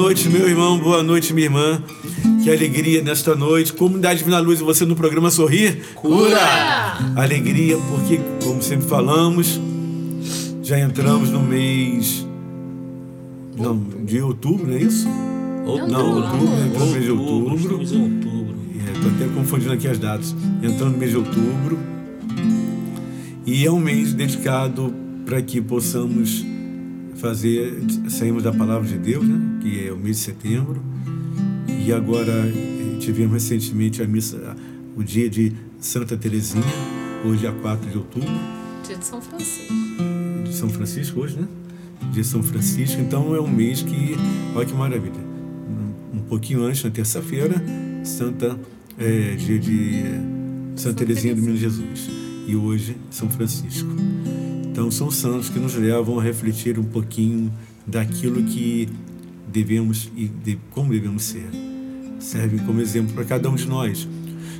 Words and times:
Noite, 0.00 0.28
minha 1.34 1.46
irmã. 1.46 1.82
Que 2.42 2.50
alegria 2.50 3.02
nesta 3.02 3.34
noite. 3.34 3.72
Comunidade 3.72 4.20
Divina 4.20 4.38
Luz, 4.38 4.60
você 4.60 4.84
no 4.84 4.96
programa 4.96 5.30
Sorrir 5.30 5.82
Cura! 5.94 6.40
Alegria, 7.16 7.76
porque, 7.76 8.18
como 8.42 8.62
sempre 8.62 8.86
falamos, 8.86 9.60
já 10.62 10.80
entramos 10.80 11.30
no 11.30 11.42
mês. 11.42 12.26
Não, 13.56 13.78
de 14.04 14.22
outubro, 14.22 14.66
não 14.66 14.74
é 14.74 14.78
isso? 14.78 15.06
Outubro, 15.66 15.92
não, 15.92 16.16
outubro, 16.16 16.46
não, 16.46 16.66
entrando 16.66 16.86
no 16.86 16.92
mês 16.92 17.04
de 17.04 17.10
outubro. 17.10 17.82
Estou 17.82 19.10
até 19.16 19.34
confundindo 19.34 19.72
aqui 19.72 19.88
as 19.88 19.98
datas. 19.98 20.34
Entrando 20.62 20.92
no 20.92 20.98
mês 20.98 21.10
de 21.10 21.16
outubro. 21.18 21.78
E 23.46 23.66
é 23.66 23.70
um 23.70 23.78
mês 23.78 24.14
dedicado 24.14 24.94
para 25.26 25.42
que 25.42 25.60
possamos 25.60 26.44
fazer, 27.16 27.82
saímos 28.08 28.42
da 28.42 28.52
palavra 28.52 28.88
de 28.88 28.96
Deus, 28.96 29.26
né? 29.26 29.49
Que 29.60 29.86
é 29.86 29.92
o 29.92 29.96
mês 29.96 30.16
de 30.16 30.22
setembro, 30.24 30.82
e 31.68 31.92
agora 31.92 32.32
eh, 32.32 32.96
tivemos 32.98 33.32
recentemente 33.32 34.02
a 34.02 34.06
missa, 34.06 34.56
o 34.96 35.02
dia 35.02 35.28
de 35.28 35.52
Santa 35.78 36.16
Teresinha, 36.16 36.64
hoje 37.24 37.46
é 37.46 37.52
4 37.52 37.90
de 37.90 37.98
outubro. 37.98 38.28
Dia 38.86 38.96
de 38.96 39.04
São 39.04 39.20
Francisco. 39.20 39.74
De 40.44 40.54
São 40.54 40.68
Francisco 40.68 41.20
hoje, 41.20 41.36
né? 41.36 41.48
Dia 42.12 42.22
de 42.22 42.28
São 42.28 42.42
Francisco, 42.42 43.00
então 43.00 43.34
é 43.34 43.40
um 43.40 43.48
mês 43.48 43.82
que, 43.82 44.16
olha 44.54 44.66
que 44.66 44.74
maravilha. 44.74 45.30
Um 46.12 46.20
pouquinho 46.28 46.64
antes, 46.64 46.82
na 46.82 46.90
terça-feira, 46.90 47.62
Santa, 48.02 48.58
é, 48.98 49.34
dia 49.36 49.58
de 49.58 50.02
Santa 50.76 51.04
Teresinha 51.04 51.34
do 51.34 51.40
Menino 51.40 51.58
Jesus. 51.58 52.10
E 52.46 52.56
hoje, 52.56 52.96
São 53.10 53.28
Francisco. 53.28 53.90
Então, 54.70 54.90
são 54.90 55.10
santos 55.10 55.48
que 55.48 55.58
nos 55.58 55.74
levam 55.74 56.18
a 56.18 56.22
refletir 56.22 56.78
um 56.78 56.84
pouquinho 56.84 57.52
daquilo 57.86 58.42
que 58.42 58.88
devemos 59.50 60.10
e 60.16 60.26
de, 60.26 60.58
como 60.70 60.90
devemos 60.92 61.24
ser. 61.24 61.48
Servem 62.18 62.58
como 62.60 62.80
exemplo 62.80 63.14
para 63.14 63.24
cada 63.24 63.48
um 63.48 63.54
de 63.54 63.66
nós. 63.66 64.08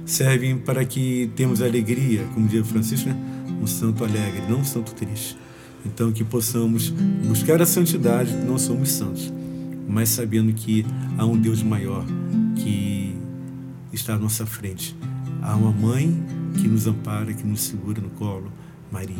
Servem 0.05 0.59
para 0.59 0.85
que 0.85 1.31
temos 1.37 1.63
alegria, 1.63 2.25
como 2.35 2.49
diz 2.49 2.67
Francisco, 2.67 3.09
né? 3.09 3.17
um 3.63 3.67
santo 3.67 4.05
alegre, 4.05 4.43
não 4.49 4.61
um 4.61 4.65
santo 4.65 4.95
triste. 4.95 5.37
Então, 5.85 6.13
que 6.13 6.25
possamos 6.25 6.91
buscar 7.27 7.61
a 7.63 7.67
santidade, 7.67 8.33
não 8.35 8.59
somos 8.59 8.91
santos, 8.91 9.33
mas 9.89 10.09
sabendo 10.11 10.53
que 10.53 10.85
há 11.17 11.25
um 11.25 11.39
Deus 11.39 11.63
maior 11.63 12.05
que 12.57 13.15
está 13.93 14.15
à 14.15 14.19
nossa 14.19 14.45
frente. 14.45 14.97
Há 15.43 15.57
uma 15.57 15.71
mãe 15.71 16.23
que 16.61 16.69
nos 16.69 16.87
ampara, 16.87 17.33
que 17.33 17.47
nos 17.47 17.63
segura 17.63 18.01
no 18.01 18.11
colo, 18.11 18.51
Maria. 18.91 19.17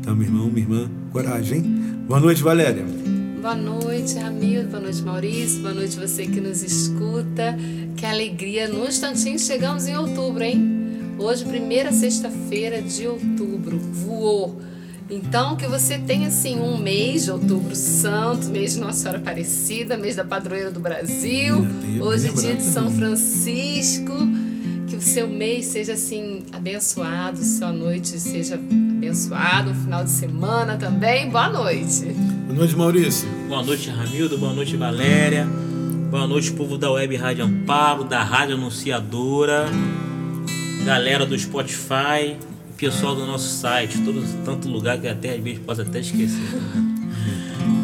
Então, 0.00 0.14
meu 0.14 0.26
irmão, 0.26 0.50
minha 0.50 0.60
irmã, 0.60 0.90
coragem. 1.12 1.62
Boa 2.06 2.20
noite, 2.20 2.42
Valéria. 2.42 3.05
Boa 3.46 3.54
noite, 3.54 4.18
Ramiro. 4.18 4.66
Boa 4.66 4.82
noite, 4.82 5.02
Maurício. 5.02 5.60
Boa 5.60 5.72
noite, 5.72 5.96
você 5.96 6.26
que 6.26 6.40
nos 6.40 6.64
escuta. 6.64 7.56
Que 7.96 8.04
alegria. 8.04 8.66
No 8.66 8.84
instantinho 8.84 9.38
chegamos 9.38 9.86
em 9.86 9.96
outubro, 9.96 10.42
hein? 10.42 11.14
Hoje, 11.16 11.44
primeira 11.44 11.92
sexta-feira 11.92 12.82
de 12.82 13.06
outubro. 13.06 13.78
Voou. 13.78 14.60
Então, 15.08 15.54
que 15.54 15.64
você 15.68 15.96
tenha, 15.96 16.26
assim, 16.26 16.58
um 16.58 16.76
mês 16.76 17.26
de 17.26 17.30
outubro 17.30 17.76
santo, 17.76 18.48
mês 18.48 18.74
de 18.74 18.80
Nossa 18.80 18.98
Senhora 18.98 19.18
Aparecida, 19.18 19.96
mês 19.96 20.16
da 20.16 20.24
padroeira 20.24 20.72
do 20.72 20.80
Brasil. 20.80 21.54
Hoje, 22.02 22.32
dia 22.32 22.56
de 22.56 22.64
São 22.64 22.90
Francisco. 22.90 24.12
Que 24.88 24.96
o 24.96 25.00
seu 25.00 25.28
mês 25.28 25.66
seja, 25.66 25.92
assim, 25.92 26.42
abençoado, 26.52 27.44
sua 27.44 27.72
noite 27.72 28.18
seja 28.18 28.56
abençoado, 28.56 29.70
um 29.70 29.74
final 29.84 30.02
de 30.02 30.10
semana 30.10 30.76
também. 30.76 31.30
Boa 31.30 31.48
noite. 31.48 32.15
Noite, 32.56 32.74
Maurício. 32.74 33.28
Boa 33.48 33.62
noite, 33.62 33.90
Ramildo. 33.90 34.38
Boa 34.38 34.54
noite, 34.54 34.78
Valéria. 34.78 35.46
Boa 36.10 36.26
noite, 36.26 36.50
povo 36.52 36.78
da 36.78 36.90
Web 36.90 37.14
Rádio 37.14 37.44
Amparo, 37.44 38.02
da 38.02 38.22
Rádio 38.22 38.54
Anunciadora, 38.54 39.66
galera 40.82 41.26
do 41.26 41.38
Spotify, 41.38 42.34
pessoal 42.78 43.14
do 43.14 43.26
nosso 43.26 43.60
site, 43.60 44.00
todo 44.02 44.24
tanto 44.42 44.68
lugar 44.68 44.98
que 44.98 45.06
até 45.06 45.34
às 45.34 45.42
vezes 45.42 45.58
posso 45.58 45.82
até 45.82 46.00
esquecer. 46.00 46.40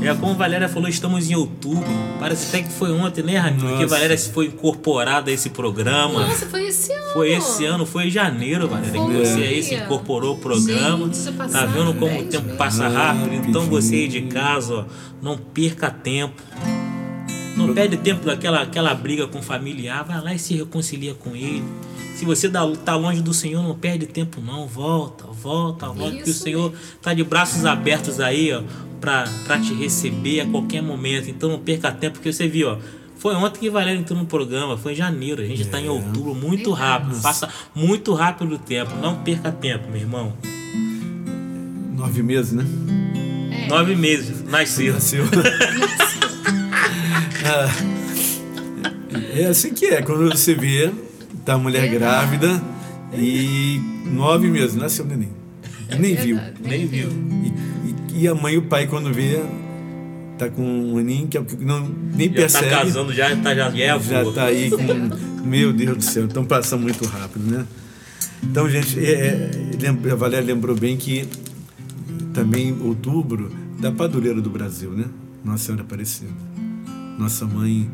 É 0.05 0.15
como 0.15 0.33
a 0.33 0.37
Valéria 0.37 0.69
falou, 0.69 0.89
estamos 0.89 1.31
em 1.31 1.35
outubro. 1.35 1.85
Parece 2.19 2.49
até 2.49 2.63
que 2.63 2.73
foi 2.73 2.91
ontem, 2.93 3.23
né, 3.23 3.37
Ramiro? 3.39 3.69
Porque 3.69 3.85
a 3.85 3.87
Valéria 3.87 4.19
foi 4.19 4.47
incorporada 4.47 5.31
a 5.31 5.35
esse 5.35 5.51
programa. 5.51 6.27
Nossa, 6.27 6.47
foi 6.47 6.67
esse 6.67 6.93
ano. 6.93 7.13
Foi 7.13 7.33
esse 7.33 7.65
ano, 7.65 7.87
foi 7.87 8.07
em 8.07 8.11
janeiro, 8.11 8.69
Valéria, 8.69 8.93
que 8.93 8.99
você 8.99 9.43
aí 9.43 9.63
se 9.63 9.75
incorporou 9.75 10.31
ao 10.31 10.37
programa. 10.39 11.07
Gente, 11.13 11.33
tá 11.53 11.67
vendo 11.67 11.95
como 11.95 12.21
o 12.21 12.25
tempo 12.25 12.57
passa 12.57 12.89
rápido? 12.89 13.49
Então 13.49 13.67
você 13.67 13.95
aí 13.95 14.09
de 14.09 14.23
casa, 14.23 14.75
ó, 14.75 14.85
não 15.23 15.37
perca 15.37 15.91
tempo. 15.91 16.43
Não 17.57 17.75
perde 17.75 17.97
tempo 17.99 18.25
daquela 18.25 18.63
aquela 18.63 18.95
briga 18.95 19.27
com 19.27 19.39
o 19.39 19.43
familiar, 19.43 20.05
vai 20.05 20.21
lá 20.23 20.35
e 20.35 20.39
se 20.39 20.55
reconcilia 20.55 21.15
com 21.15 21.37
ele. 21.37 21.63
Se 22.15 22.25
você 22.25 22.49
tá 22.49 22.95
longe 22.95 23.21
do 23.21 23.35
Senhor, 23.35 23.63
não 23.63 23.75
perde 23.75 24.07
tempo 24.07 24.41
não, 24.41 24.67
volta, 24.67 25.27
volta, 25.27 25.89
volta, 25.89 26.15
Isso 26.15 26.25
que 26.25 26.31
o 26.31 26.35
Senhor 26.35 26.73
tá 27.01 27.13
de 27.13 27.25
braços 27.25 27.65
abertos 27.65 28.21
aí, 28.21 28.53
ó, 28.53 28.63
para 29.01 29.59
te 29.59 29.75
receber 29.75 30.41
a 30.41 30.47
qualquer 30.47 30.83
momento. 30.83 31.29
Então 31.29 31.51
não 31.51 31.59
perca 31.59 31.91
tempo, 31.91 32.15
porque 32.15 32.33
você 32.33 32.47
viu, 32.47 32.71
ó. 32.71 32.79
Foi 33.17 33.35
ontem 33.37 33.61
que 33.61 33.71
Valéria 33.71 33.99
entrou 34.01 34.19
no 34.19 34.27
programa, 34.27 34.77
foi 34.77 34.93
em 34.93 34.97
janeiro. 34.97 35.43
A 35.43 35.45
gente 35.45 35.63
está 35.63 35.79
é. 35.79 35.83
em 35.83 35.89
outubro, 35.89 36.35
muito 36.35 36.73
rápido. 36.73 37.21
Passa 37.23 37.49
muito 37.75 38.13
rápido 38.15 38.55
o 38.55 38.59
tempo. 38.59 38.95
Não 38.97 39.17
perca 39.17 39.53
tempo, 39.53 39.89
meu 39.91 40.01
irmão. 40.01 40.33
Nove 41.97 42.23
meses, 42.23 42.53
né? 42.53 42.65
É. 43.53 43.69
Nove 43.69 43.95
meses. 43.95 44.43
Nasceu. 44.45 44.95
Nasceu. 44.95 45.25
é 49.35 49.47
assim 49.47 49.73
que 49.75 49.87
é. 49.87 50.03
Quando 50.03 50.31
você 50.31 50.55
vê, 50.55 50.93
tá 51.45 51.55
a 51.55 51.59
mulher 51.59 51.89
grávida 51.89 52.63
e 53.15 53.81
nove 54.07 54.49
meses, 54.49 54.75
nasceu 54.75 55.05
o 55.05 55.09
neném. 55.09 55.31
Nem 55.99 56.15
viu. 56.15 56.39
Nem 56.61 56.87
viu. 56.87 57.09
E, 58.15 58.23
e 58.23 58.29
a 58.29 58.35
mãe 58.35 58.55
e 58.55 58.59
o 58.59 58.63
pai, 58.63 58.87
quando 58.87 59.13
vê, 59.13 59.43
tá 60.39 60.49
com 60.49 60.63
um 60.63 60.99
aninho 60.99 61.29
que 61.29 61.39
é 61.39 61.45
não, 61.61 61.89
nem 62.15 62.29
já 62.29 62.35
tá 62.35 62.41
percebe. 62.41 62.65
Já 62.65 62.71
tá 62.71 62.85
casando, 62.85 63.13
já, 63.13 63.37
tá, 63.37 63.55
já, 63.55 63.71
já, 63.71 63.99
já 63.99 64.33
tá 64.33 64.45
aí 64.45 64.71
com 64.71 65.47
Meu 65.47 65.73
Deus 65.73 65.97
do 65.97 66.05
céu, 66.05 66.25
então 66.25 66.45
passa 66.45 66.77
muito 66.77 67.05
rápido, 67.07 67.45
né? 67.45 67.67
Então, 68.43 68.69
gente, 68.69 68.99
é, 68.99 69.51
é, 69.83 70.11
a 70.11 70.15
Valéria 70.15 70.47
lembrou 70.47 70.77
bem 70.77 70.97
que 70.97 71.29
também 72.35 72.77
outubro 72.81 73.53
da 73.79 73.93
padroeira 73.93 74.41
do 74.41 74.51
Brasil, 74.51 74.91
né? 74.91 75.05
Nossa 75.45 75.65
Senhora 75.65 75.83
Aparecida. 75.83 76.52
Nossa 77.19 77.47
mãe. 77.47 77.91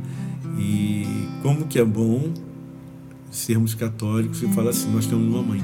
E 0.59 1.07
como 1.43 1.67
que 1.67 1.79
é 1.79 1.85
bom 1.85 2.33
sermos 3.31 3.75
católicos 3.75 4.43
e 4.43 4.49
falar 4.49 4.71
assim, 4.71 4.91
nós 4.93 5.07
temos 5.07 5.27
uma 5.27 5.43
mãe, 5.43 5.63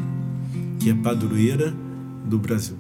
que 0.78 0.90
é 0.90 0.94
padroeira 0.94 1.74
do 2.24 2.38
Brasil. 2.38 2.76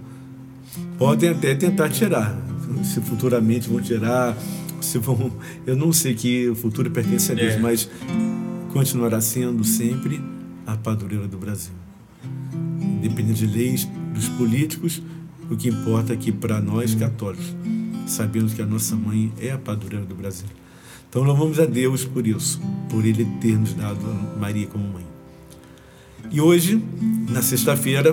Podem 0.98 1.30
até 1.30 1.54
tentar 1.54 1.88
tirar, 1.88 2.36
se 2.82 3.00
futuramente 3.00 3.68
vão 3.68 3.80
tirar, 3.80 4.36
se 4.80 4.98
vão. 4.98 5.32
Eu 5.66 5.76
não 5.76 5.92
sei 5.92 6.14
que 6.14 6.48
o 6.48 6.54
futuro 6.54 6.90
pertence 6.90 7.32
a 7.32 7.34
Deus, 7.34 7.54
é. 7.54 7.58
mas 7.58 7.88
continuará 8.72 9.20
sendo 9.20 9.64
sempre 9.64 10.20
a 10.66 10.76
padroeira 10.76 11.26
do 11.26 11.38
Brasil. 11.38 11.72
Independente 12.80 13.46
de 13.46 13.46
leis, 13.46 13.88
dos 14.14 14.28
políticos, 14.30 15.02
o 15.50 15.56
que 15.56 15.68
importa 15.68 16.14
é 16.14 16.16
que 16.16 16.32
para 16.32 16.60
nós 16.60 16.94
católicos, 16.94 17.54
sabemos 18.06 18.54
que 18.54 18.62
a 18.62 18.66
nossa 18.66 18.96
mãe 18.96 19.32
é 19.40 19.50
a 19.50 19.58
padroeira 19.58 20.06
do 20.06 20.14
Brasil. 20.14 20.46
Então 21.14 21.22
louvamos 21.22 21.60
a 21.60 21.64
Deus 21.64 22.04
por 22.04 22.26
isso, 22.26 22.60
por 22.90 23.06
Ele 23.06 23.24
ter 23.40 23.56
nos 23.56 23.72
dado 23.72 24.00
Maria 24.36 24.66
como 24.66 24.82
mãe. 24.84 25.06
E 26.28 26.40
hoje, 26.40 26.82
na 27.30 27.40
sexta-feira, 27.40 28.12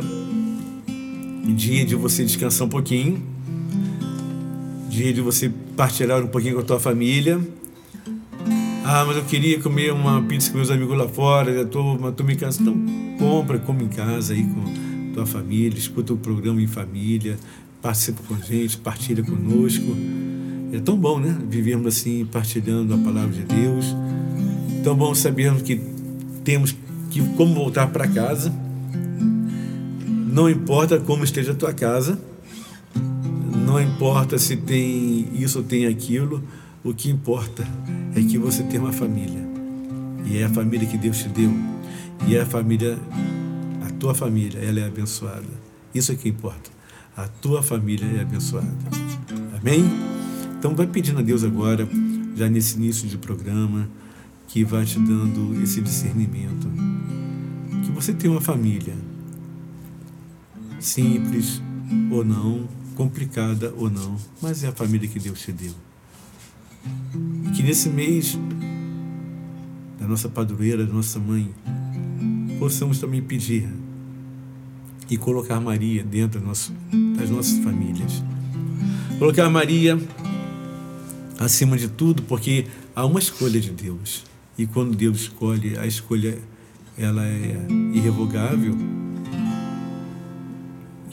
dia 1.44 1.83
de 1.83 1.95
você 1.95 2.24
descansar 2.24 2.68
um 2.68 2.69
pouquinho, 2.69 3.19
dia 4.88 5.12
de 5.12 5.19
você 5.19 5.51
partilhar 5.75 6.24
um 6.24 6.27
pouquinho 6.27 6.53
com 6.53 6.62
a 6.62 6.63
tua 6.63 6.80
família. 6.80 7.42
Ah, 8.86 9.03
mas 9.03 9.18
eu 9.18 9.24
queria 9.24 9.59
comer 9.59 9.92
uma 9.92 10.21
pizza 10.21 10.51
com 10.51 10.57
meus 10.57 10.69
amigos 10.69 10.95
lá 10.95 11.09
fora, 11.09 11.51
já 11.56 11.63
estou 11.63 11.98
em 12.30 12.36
casa. 12.36 12.62
Então, 12.62 12.75
compra, 13.18 13.57
come 13.57 13.86
em 13.86 13.89
casa 13.89 14.36
aí 14.36 14.44
com 14.44 15.13
tua 15.15 15.25
família, 15.25 15.75
escuta 15.75 16.13
o 16.13 16.18
programa 16.18 16.62
em 16.62 16.68
família, 16.68 17.39
participa 17.81 18.21
com 18.27 18.36
a 18.36 18.39
gente, 18.42 18.77
partilha 18.77 19.24
conosco. 19.24 19.98
É 20.73 20.79
tão 20.79 20.97
bom, 20.97 21.19
né? 21.19 21.38
Vivermos 21.50 21.97
assim, 21.97 22.25
partilhando 22.25 22.94
a 22.94 22.97
palavra 22.97 23.31
de 23.31 23.44
Deus. 23.44 23.95
Tão 24.83 24.95
bom 24.95 25.13
sabermos 25.13 25.62
que 25.62 25.81
temos 26.44 26.75
que 27.09 27.21
como 27.35 27.53
voltar 27.53 27.88
para 27.88 28.07
casa. 28.07 28.53
Não 30.31 30.50
importa 30.50 31.00
como 31.00 31.23
esteja 31.23 31.51
a 31.51 31.56
tua 31.56 31.73
casa, 31.73 32.18
não 33.65 33.81
importa 33.81 34.38
se 34.38 34.57
tem 34.57 35.27
isso 35.33 35.59
ou 35.59 35.63
tem 35.63 35.85
aquilo, 35.85 36.44
o 36.83 36.94
que 36.94 37.09
importa 37.09 37.67
é 38.15 38.21
que 38.21 38.38
você 38.38 38.63
tem 38.63 38.79
uma 38.79 38.91
família. 38.91 39.41
E 40.25 40.38
é 40.38 40.45
a 40.45 40.50
família 40.50 40.88
que 40.88 40.97
Deus 40.97 41.19
te 41.19 41.29
deu. 41.29 41.51
E 42.27 42.35
é 42.35 42.41
a 42.41 42.45
família, 42.45 42.97
a 43.85 43.89
tua 43.91 44.13
família, 44.13 44.59
ela 44.59 44.79
é 44.79 44.85
abençoada. 44.85 45.47
Isso 45.94 46.12
é 46.12 46.15
que 46.15 46.29
importa. 46.29 46.69
A 47.15 47.27
tua 47.27 47.62
família 47.62 48.06
é 48.17 48.21
abençoada. 48.21 48.67
Amém? 49.59 50.10
Então 50.61 50.75
vai 50.75 50.85
pedindo 50.85 51.17
a 51.17 51.23
Deus 51.23 51.43
agora, 51.43 51.89
já 52.35 52.47
nesse 52.47 52.77
início 52.77 53.07
de 53.09 53.17
programa, 53.17 53.89
que 54.47 54.63
vai 54.63 54.85
te 54.85 54.99
dando 54.99 55.59
esse 55.59 55.81
discernimento. 55.81 56.67
Que 57.83 57.89
você 57.89 58.13
tem 58.13 58.29
uma 58.29 58.39
família, 58.39 58.93
simples 60.79 61.59
ou 62.11 62.23
não, 62.23 62.69
complicada 62.93 63.73
ou 63.75 63.89
não, 63.89 64.15
mas 64.39 64.63
é 64.63 64.67
a 64.67 64.71
família 64.71 65.09
que 65.09 65.17
Deus 65.17 65.41
te 65.41 65.51
deu. 65.51 65.73
E 67.47 67.49
que 67.49 67.63
nesse 67.63 67.89
mês 67.89 68.37
da 69.99 70.05
nossa 70.05 70.29
padroeira, 70.29 70.85
da 70.85 70.93
nossa 70.93 71.17
mãe, 71.17 71.51
possamos 72.59 72.99
também 72.99 73.23
pedir 73.23 73.67
e 75.09 75.17
colocar 75.17 75.59
Maria 75.59 76.03
dentro 76.03 76.39
das 76.39 76.71
nossas 77.31 77.57
famílias. 77.63 78.23
Colocar 79.17 79.49
Maria 79.49 79.99
acima 81.45 81.77
de 81.77 81.88
tudo, 81.88 82.21
porque 82.23 82.65
há 82.95 83.05
uma 83.05 83.19
escolha 83.19 83.59
de 83.59 83.71
Deus. 83.71 84.23
E 84.57 84.65
quando 84.65 84.95
Deus 84.95 85.21
escolhe, 85.21 85.77
a 85.77 85.88
escolha 85.88 86.38
ela 86.97 87.25
é 87.25 87.67
irrevogável. 87.93 88.77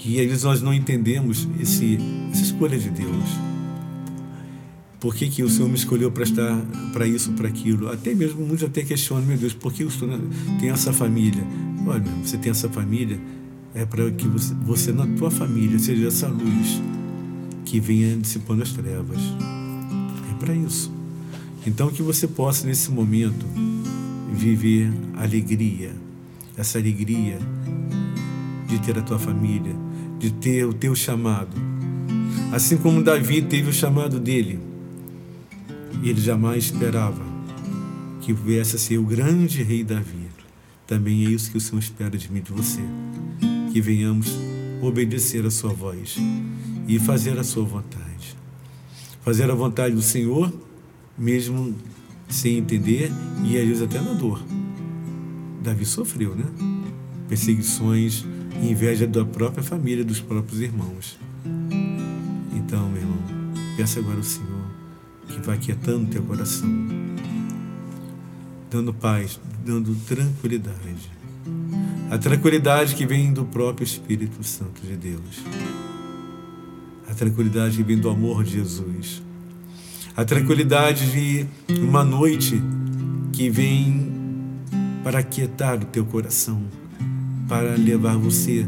E 0.04 0.20
às 0.20 0.26
vezes 0.26 0.44
nós 0.44 0.62
não 0.62 0.72
entendemos 0.72 1.48
esse, 1.60 1.98
essa 2.30 2.42
escolha 2.42 2.78
de 2.78 2.90
Deus. 2.90 3.24
Por 5.00 5.14
que, 5.14 5.28
que 5.28 5.42
o 5.42 5.48
Senhor 5.48 5.68
me 5.68 5.76
escolheu 5.76 6.10
para 6.10 6.24
estar 6.24 6.56
para 6.92 7.06
isso, 7.06 7.32
para 7.32 7.48
aquilo? 7.48 7.90
Até 7.90 8.14
mesmo 8.14 8.44
muitos 8.44 8.64
até 8.64 8.82
questionam, 8.82 9.24
meu 9.24 9.36
Deus, 9.36 9.54
por 9.54 9.72
que 9.72 9.84
eu 9.84 9.88
estou 9.88 10.08
tenho 10.60 10.74
essa 10.74 10.92
família? 10.92 11.42
Olha, 11.86 12.02
você 12.22 12.36
tem 12.36 12.50
essa 12.50 12.68
família, 12.68 13.18
é 13.74 13.86
para 13.86 14.10
que 14.10 14.26
você, 14.26 14.54
você, 14.54 14.92
na 14.92 15.06
tua 15.06 15.30
família, 15.30 15.78
seja 15.78 16.08
essa 16.08 16.26
luz 16.26 16.82
que 17.64 17.78
venha 17.78 18.16
dissipando 18.16 18.62
as 18.62 18.72
trevas 18.72 19.20
para 20.38 20.54
isso. 20.54 20.90
Então, 21.66 21.90
que 21.90 22.02
você 22.02 22.26
possa, 22.26 22.66
nesse 22.66 22.90
momento, 22.90 23.44
viver 24.32 24.90
alegria, 25.16 25.94
essa 26.56 26.78
alegria 26.78 27.38
de 28.66 28.78
ter 28.80 28.96
a 28.96 29.02
tua 29.02 29.18
família, 29.18 29.74
de 30.18 30.30
ter 30.30 30.64
o 30.64 30.72
teu 30.72 30.94
chamado. 30.94 31.56
Assim 32.52 32.76
como 32.76 33.02
Davi 33.02 33.42
teve 33.42 33.68
o 33.68 33.72
chamado 33.72 34.18
dele, 34.18 34.58
ele 36.02 36.20
jamais 36.20 36.64
esperava 36.64 37.22
que 38.20 38.32
viesse 38.32 38.76
a 38.76 38.78
ser 38.78 38.98
o 38.98 39.04
grande 39.04 39.62
rei 39.62 39.84
Davi. 39.84 40.28
Também 40.86 41.26
é 41.26 41.30
isso 41.30 41.50
que 41.50 41.58
o 41.58 41.60
Senhor 41.60 41.80
espera 41.80 42.16
de 42.16 42.32
mim, 42.32 42.40
de 42.40 42.52
você. 42.52 42.80
Que 43.72 43.80
venhamos 43.80 44.38
obedecer 44.80 45.44
a 45.44 45.50
sua 45.50 45.72
voz 45.74 46.16
e 46.86 46.98
fazer 46.98 47.38
a 47.38 47.44
sua 47.44 47.64
vontade 47.64 48.37
fazer 49.28 49.50
a 49.50 49.54
vontade 49.54 49.94
do 49.94 50.00
Senhor, 50.00 50.50
mesmo 51.18 51.76
sem 52.30 52.56
entender 52.56 53.12
e 53.44 53.58
às 53.58 53.66
vezes 53.66 53.82
até 53.82 54.00
na 54.00 54.14
dor. 54.14 54.42
Davi 55.62 55.84
sofreu, 55.84 56.34
né? 56.34 56.46
Perseguições, 57.28 58.24
inveja 58.62 59.06
da 59.06 59.26
própria 59.26 59.62
família, 59.62 60.02
dos 60.02 60.18
próprios 60.18 60.62
irmãos. 60.62 61.18
Então, 62.54 62.88
meu 62.88 63.02
irmão, 63.02 63.18
peça 63.76 64.00
agora 64.00 64.16
ao 64.16 64.22
Senhor 64.22 64.64
que 65.26 65.38
vai 65.42 65.58
quietando 65.58 66.06
teu 66.06 66.22
coração, 66.22 66.70
dando 68.70 68.94
paz, 68.94 69.38
dando 69.62 69.94
tranquilidade. 70.06 71.12
A 72.10 72.16
tranquilidade 72.16 72.94
que 72.94 73.04
vem 73.04 73.30
do 73.30 73.44
próprio 73.44 73.84
Espírito 73.84 74.42
Santo 74.42 74.80
de 74.80 74.96
Deus 74.96 75.42
tranquilidade 77.18 77.76
que 77.76 77.82
vem 77.82 77.98
do 77.98 78.08
amor 78.08 78.44
de 78.44 78.52
Jesus, 78.52 79.20
a 80.16 80.24
tranquilidade 80.24 81.10
de 81.10 81.46
uma 81.80 82.04
noite 82.04 82.62
que 83.32 83.50
vem 83.50 84.08
para 85.02 85.18
aquietar 85.18 85.78
o 85.78 85.84
teu 85.86 86.04
coração, 86.04 86.62
para 87.48 87.74
levar 87.76 88.16
você 88.16 88.66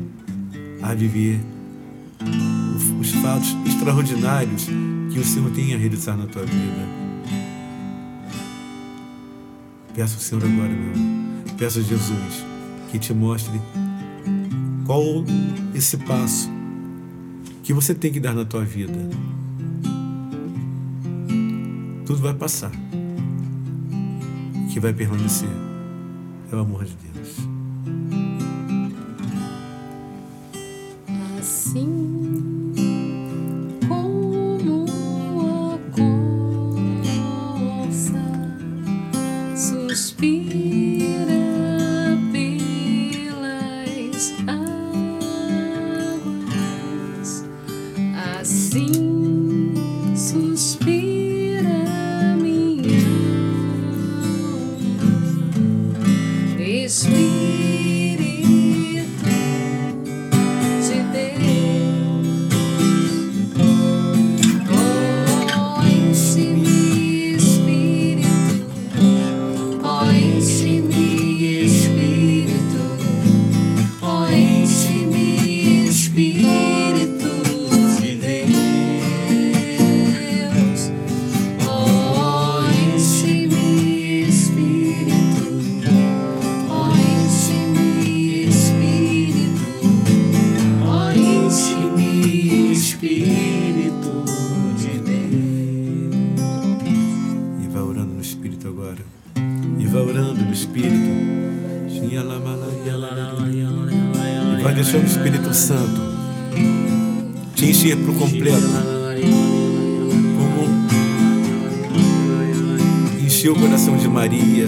a 0.83 0.93
viver 0.95 1.41
os 3.01 3.13
fatos 3.13 3.57
extraordinários 3.67 4.67
que 5.13 5.19
o 5.21 5.25
Senhor 5.25 5.51
tem 5.53 5.75
a 5.75 5.79
realizar 5.79 6.17
na 6.17 6.27
tua 6.27 6.43
vida. 6.43 6.89
Peço 9.95 10.15
ao 10.15 10.21
Senhor 10.21 10.45
agora, 10.45 10.69
meu 10.69 10.91
irmão, 10.91 11.45
peço 11.57 11.79
a 11.79 11.83
Jesus 11.83 12.45
que 12.91 12.99
te 12.99 13.15
mostre 13.15 13.61
qual 14.87 15.25
esse 15.73 15.97
passo 15.99 16.60
que 17.63 17.73
você 17.73 17.95
tem 17.95 18.13
que 18.13 18.21
dar 18.21 18.35
na 18.35 18.45
tua 18.45 18.65
vida. 18.65 18.93
Tudo 22.07 22.23
vai 22.23 22.35
passar. 22.35 22.73
O 24.55 24.69
que 24.73 24.81
vai 24.81 24.93
permanecer 24.93 25.49
é 26.51 26.57
o 26.57 26.59
amor 26.59 26.85
de 26.85 26.95
Deus. 26.95 27.10
Espírito 105.21 105.53
Santo 105.53 106.01
te 107.55 107.67
encher 107.67 107.95
por 107.99 108.15
completo. 108.15 108.67
Como 110.39 110.67
encheu 113.23 113.53
o 113.53 113.61
coração 113.61 113.99
de 113.99 114.09
Maria. 114.09 114.67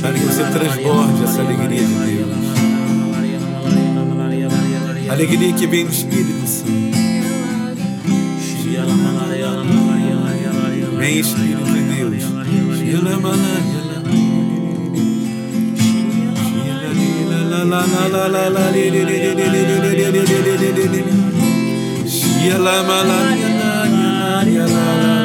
Para 0.00 0.12
que 0.12 0.20
você 0.20 0.44
transborde 0.44 1.24
essa 1.24 1.40
alegria 1.40 1.84
de 1.84 1.92
Deus. 1.92 2.28
Alegria 5.10 5.52
que 5.52 5.66
vem 5.66 5.86
do 5.86 5.92
Espírito 5.92 6.46
Santo. 6.46 6.70
Vem 10.98 11.18
Espírito 11.18 11.64
de 11.64 11.82
Deus. 11.96 12.22
la 17.70 17.80
la 17.86 18.02
la 18.08 18.24
la 18.34 18.44
la 18.48 18.64
di 18.72 18.90
di 18.90 19.02
di 19.08 19.16
di 19.22 19.30
di 19.38 19.46
di 19.46 19.62
di 19.62 19.78
di 19.80 20.10
di 20.10 20.22
di 20.26 20.42
di 20.42 20.68
di 20.74 20.88
di 20.90 21.00
di 21.04 21.12
ya 22.46 22.56
la 22.58 22.76
ma 22.88 22.98
la 23.08 23.18
ya 23.40 23.50
la 23.60 23.72
ya 24.56 24.64
la 24.74 24.86
la 25.02 25.20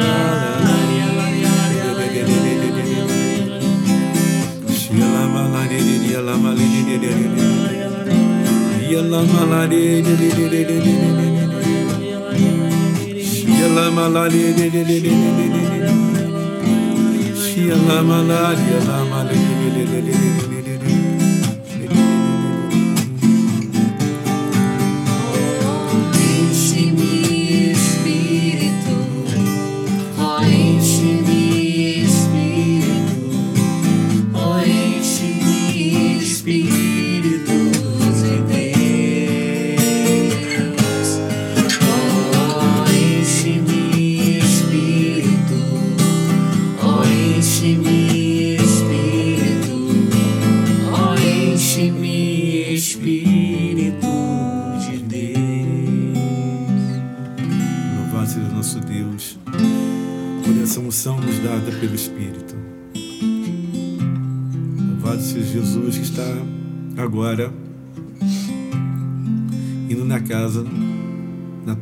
Yalla 17.66 18.02
maladi 18.02 18.58
yalla 18.70 18.98
maladi 19.10 20.55
Be. 36.46 36.75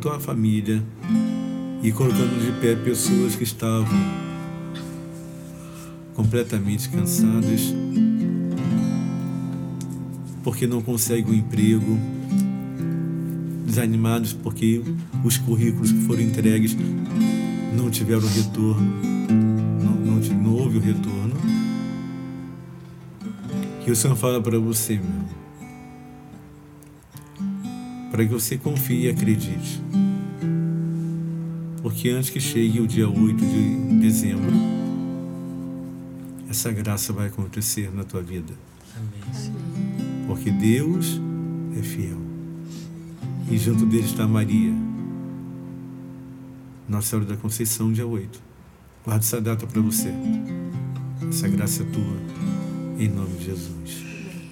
Na 0.04 0.11
tua 0.11 0.20
família 0.20 0.82
e 1.82 1.90
colocando 1.90 2.38
de 2.44 2.61
pé 2.61 2.76
pessoas 2.76 3.34
que 3.37 3.42
estavam 3.42 3.88
completamente 6.12 6.90
cansadas 6.90 7.75
porque 10.42 10.66
não 10.66 10.82
conseguem 10.82 11.32
um 11.32 11.34
emprego, 11.34 11.99
desanimados 13.64 14.34
porque 14.34 14.82
os 15.25 15.38
currículos 15.38 15.90
que 15.90 16.00
foram 16.00 16.20
entregues 16.20 16.76
não 17.75 17.90
tiveram 17.90 18.28
retorno, 18.28 18.92
não, 19.82 19.94
não, 19.94 20.20
não 20.42 20.54
houve 20.54 20.76
o 20.76 20.80
retorno. 20.80 21.34
Que 23.82 23.90
o 23.90 23.96
Senhor 23.96 24.16
fala 24.16 24.40
para 24.40 24.58
você, 24.58 24.94
meu, 24.94 25.44
para 28.14 28.25
que 28.25 28.32
você 28.32 28.56
confie 28.56 29.06
e 29.06 29.08
acredite. 29.08 29.82
Porque 32.04 32.14
antes 32.14 32.28
que 32.28 32.38
chegue 32.38 32.80
o 32.82 32.87
dia 32.87 33.08
8 33.08 33.34
de 33.34 33.99
dezembro, 33.99 34.52
essa 36.50 36.70
graça 36.70 37.14
vai 37.14 37.28
acontecer 37.28 37.90
na 37.94 38.04
tua 38.04 38.20
vida. 38.20 38.52
Porque 40.26 40.50
Deus 40.50 41.18
é 41.75 41.82
fiel. 41.82 42.18
E 43.50 43.56
junto 43.56 43.87
dele 43.87 44.04
está 44.04 44.28
Maria, 44.28 44.75
Nossa 46.87 47.08
Senhora 47.08 47.26
da 47.26 47.37
Conceição, 47.38 47.90
dia 47.90 48.06
8. 48.06 48.38
Guarda 49.02 49.25
essa 49.25 49.40
data 49.40 49.66
para 49.66 49.80
você. 49.80 50.12
Essa 51.26 51.49
graça 51.49 51.84
é 51.84 51.87
tua, 51.87 52.16
em 52.99 53.08
nome 53.08 53.38
de 53.38 53.46
Jesus. 53.46 54.04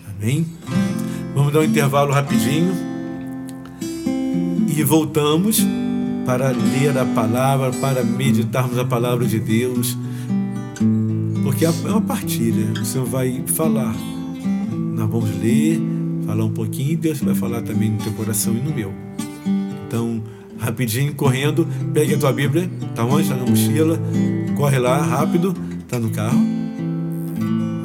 Amém? 0.08 0.46
Vamos 1.34 1.52
dar 1.52 1.60
um 1.60 1.64
intervalo 1.64 2.14
rapidinho 2.14 2.72
e 4.74 4.82
voltamos 4.82 5.60
para 6.24 6.50
ler 6.50 6.96
a 6.96 7.04
palavra, 7.04 7.70
para 7.72 8.04
meditarmos 8.04 8.78
a 8.78 8.84
palavra 8.84 9.26
de 9.26 9.38
Deus, 9.38 9.96
porque 11.42 11.64
é 11.64 11.70
uma 11.70 12.00
partilha. 12.00 12.72
O 12.80 12.84
Senhor 12.84 13.06
vai 13.06 13.42
falar. 13.46 13.94
Nós 14.94 15.10
vamos 15.10 15.30
ler, 15.40 15.80
falar 16.26 16.44
um 16.44 16.52
pouquinho 16.52 16.92
e 16.92 16.96
Deus 16.96 17.20
vai 17.20 17.34
falar 17.34 17.62
também 17.62 17.90
no 17.90 17.98
teu 17.98 18.12
coração 18.12 18.54
e 18.54 18.60
no 18.60 18.72
meu. 18.72 18.92
Então, 19.86 20.22
rapidinho, 20.58 21.14
correndo, 21.14 21.66
pegue 21.92 22.14
a 22.14 22.18
tua 22.18 22.32
Bíblia, 22.32 22.70
tá 22.94 23.04
onde? 23.04 23.28
Tá 23.28 23.36
na 23.36 23.44
mochila, 23.44 23.98
corre 24.56 24.78
lá, 24.78 24.98
rápido, 25.02 25.54
tá 25.88 25.98
no 25.98 26.10
carro. 26.10 26.40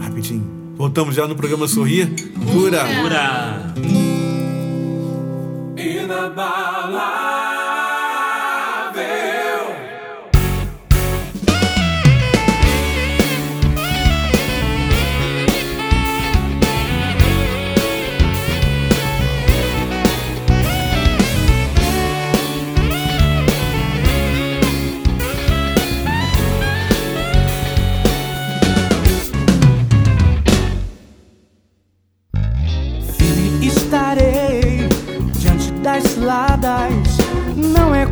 Rapidinho. 0.02 0.58
Voltamos 0.78 1.16
já 1.16 1.28
no 1.28 1.36
programa 1.36 1.68
Sorrir, 1.68 2.08
Cura. 2.52 2.86
Cura! 3.02 3.74
Firme 5.76 6.14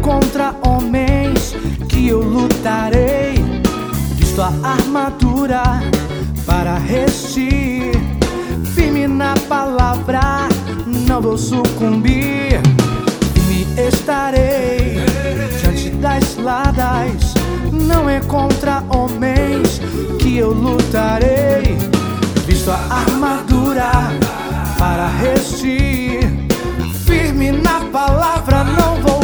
contra 0.06 0.54
homens 0.62 1.56
que 1.90 2.10
eu 2.10 2.22
lutarei. 2.22 3.44
Visto 4.14 4.40
a 4.40 4.54
armadura 4.64 5.64
para 6.46 6.78
resistir. 6.78 7.92
Firme 8.76 9.08
na 9.08 9.34
palavra, 9.50 10.48
não 10.86 11.20
vou 11.20 11.38
sucumbir. 11.38 12.62
Firme 13.34 13.66
estarei 13.88 15.00
diante 15.60 15.90
das 15.98 16.24
ciladas. 16.24 17.34
Não 17.72 18.08
é 18.08 18.20
contra 18.20 18.84
homens 18.90 19.82
que 20.20 20.38
eu 20.38 20.52
lutarei. 20.52 21.76
Visto 22.46 22.70
a 22.70 22.78
armadura 22.92 23.92
para 24.78 25.08
resistir. 25.08 26.20
Firme 27.08 27.52
na 27.52 27.80
palavra, 27.92 28.64
não 28.64 29.02
vou 29.02 29.15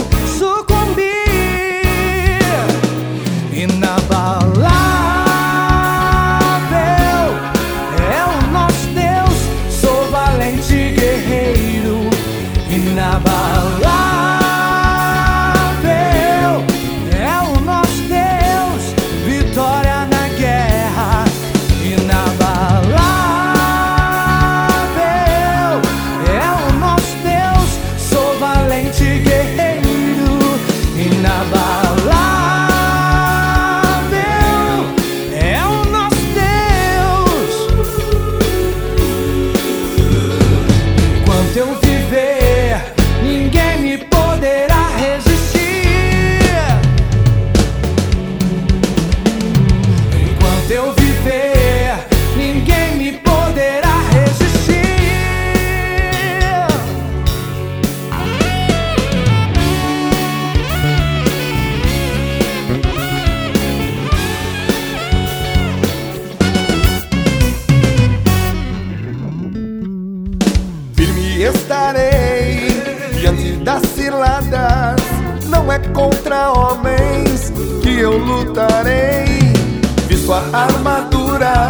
sua 80.31 80.39
armadura 80.53 81.67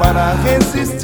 para 0.00 0.34
resistir. 0.42 1.03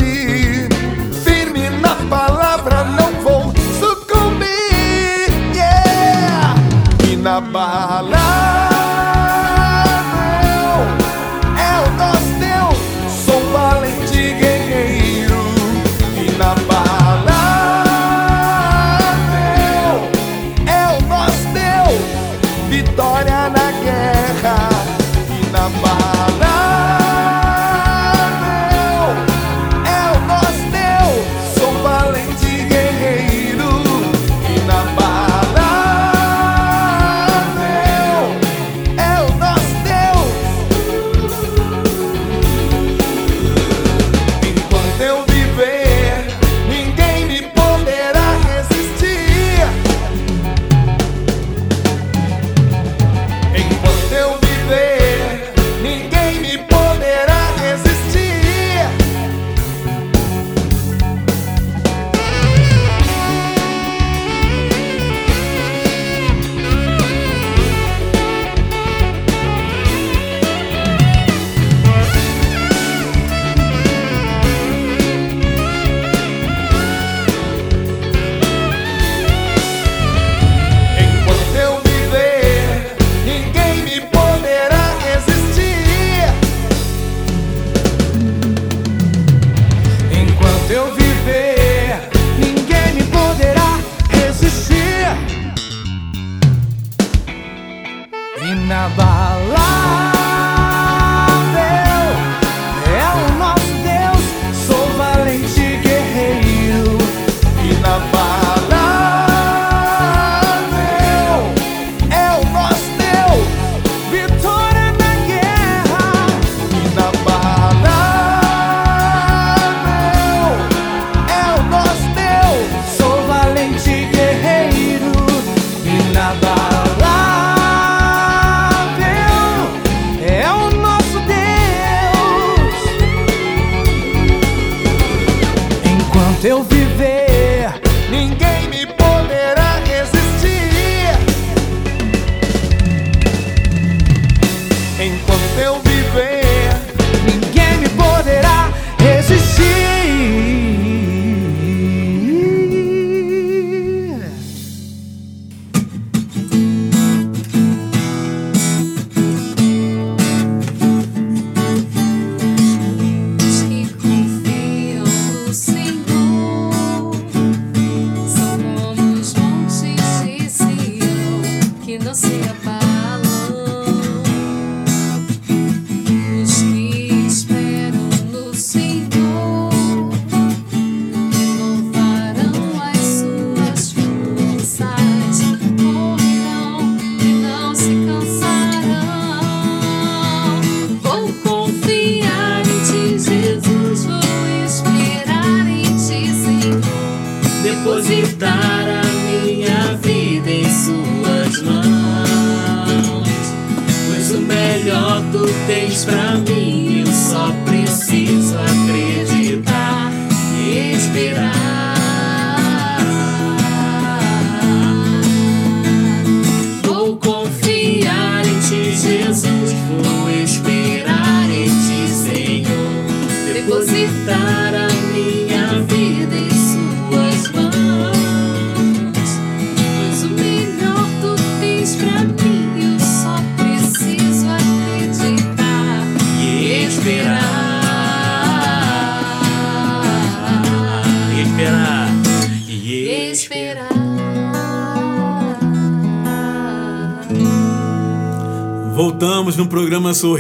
que 171.91 171.99
não 171.99 172.15
se 172.15 172.29
apaga. 172.49 172.70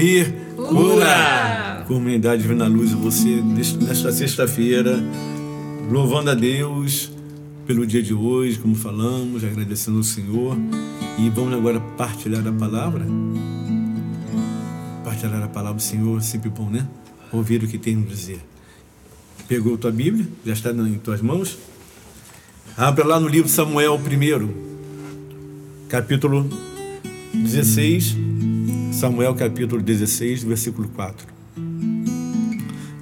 sorrir 0.00 0.34
cura. 0.56 1.84
Comunidade 1.86 2.46
na 2.54 2.66
Luz, 2.66 2.92
você 2.92 3.42
nesta 3.42 4.10
sexta-feira, 4.10 4.98
louvando 5.90 6.30
a 6.30 6.34
Deus 6.34 7.12
pelo 7.66 7.86
dia 7.86 8.02
de 8.02 8.14
hoje, 8.14 8.58
como 8.58 8.74
falamos, 8.74 9.44
agradecendo 9.44 9.98
ao 9.98 10.02
Senhor. 10.02 10.56
E 11.18 11.28
vamos 11.28 11.52
agora 11.52 11.80
partilhar 11.80 12.46
a 12.46 12.52
palavra. 12.52 13.04
Partilhar 15.04 15.42
a 15.42 15.48
palavra 15.48 15.80
Senhor, 15.80 16.18
é 16.18 16.22
sempre 16.22 16.48
bom, 16.48 16.70
né? 16.70 16.86
Ouvir 17.32 17.62
o 17.62 17.68
que 17.68 17.76
tem 17.76 17.98
a 17.98 18.06
dizer. 18.06 18.40
Pegou 19.46 19.76
tua 19.76 19.90
Bíblia? 19.90 20.26
Já 20.46 20.52
está 20.52 20.70
em 20.70 20.98
tuas 20.98 21.20
mãos? 21.20 21.58
Abra 22.76 23.04
lá 23.04 23.20
no 23.20 23.28
livro 23.28 23.48
Samuel 23.48 23.98
primeiro, 23.98 24.54
capítulo 25.88 26.48
16 27.34 28.16
Samuel 28.92 29.34
capítulo 29.34 29.82
16, 29.82 30.44
versículo 30.44 30.88
4. 30.88 31.26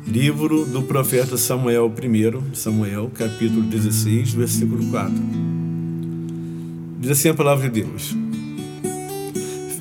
Livro 0.06 0.64
do 0.64 0.82
profeta 0.82 1.36
Samuel 1.36 1.92
1, 1.92 2.54
Samuel 2.54 3.10
capítulo 3.14 3.62
16, 3.62 4.32
versículo 4.32 4.84
4. 4.90 5.14
Diz 7.00 7.10
assim 7.10 7.28
a 7.28 7.34
palavra 7.34 7.68
de 7.68 7.82
Deus. 7.82 8.14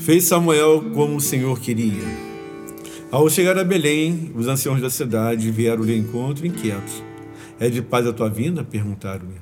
Fez 0.01 0.23
Samuel 0.23 0.91
como 0.93 1.17
o 1.17 1.21
Senhor 1.21 1.59
queria 1.59 2.27
ao 3.09 3.29
chegar 3.29 3.57
a 3.57 3.63
Belém, 3.63 4.33
os 4.35 4.47
anciãos 4.47 4.81
da 4.81 4.89
cidade 4.89 5.49
vieram-lhe 5.49 5.97
encontro 5.97 6.45
inquietos. 6.45 7.01
É 7.57 7.69
de 7.69 7.81
paz 7.81 8.05
a 8.05 8.11
tua 8.11 8.29
vinda? 8.29 8.65
perguntaram-lhe. 8.65 9.39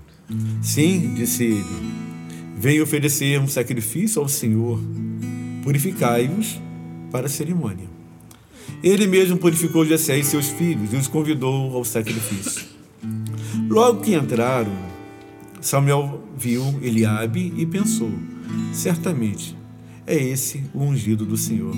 Sim, 0.61 1.15
disse 1.15 1.45
ele. 1.45 1.65
Venho 2.55 2.83
oferecer 2.83 3.39
um 3.39 3.47
sacrifício 3.47 4.21
ao 4.21 4.27
Senhor. 4.27 4.79
Purificai-vos 5.65 6.61
para 7.11 7.25
a 7.25 7.29
cerimônia. 7.29 7.89
Ele 8.83 9.07
mesmo 9.07 9.35
purificou 9.35 9.83
Jessé 9.83 10.15
e 10.15 10.23
seus 10.23 10.47
filhos 10.47 10.93
e 10.93 10.95
os 10.95 11.07
convidou 11.07 11.75
ao 11.75 11.83
sacrifício. 11.83 12.67
Logo 13.67 14.01
que 14.01 14.13
entraram, 14.13 14.71
Samuel 15.59 16.23
viu 16.37 16.61
Eliabe 16.83 17.51
e 17.57 17.65
pensou: 17.65 18.11
certamente 18.71 19.57
é 20.05 20.15
esse 20.15 20.63
o 20.71 20.83
ungido 20.83 21.25
do 21.25 21.35
Senhor. 21.35 21.75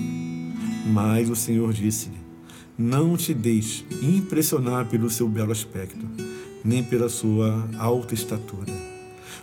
Mas 0.85 1.29
o 1.29 1.35
Senhor 1.35 1.71
disse-lhe: 1.71 2.17
Não 2.77 3.15
te 3.15 3.33
deixe 3.33 3.85
impressionar 4.01 4.87
pelo 4.87 5.09
seu 5.09 5.29
belo 5.29 5.53
aspecto, 5.53 6.05
nem 6.61 6.83
pela 6.83 7.07
sua 7.07 7.69
alta 7.77 8.13
estatura, 8.13 8.73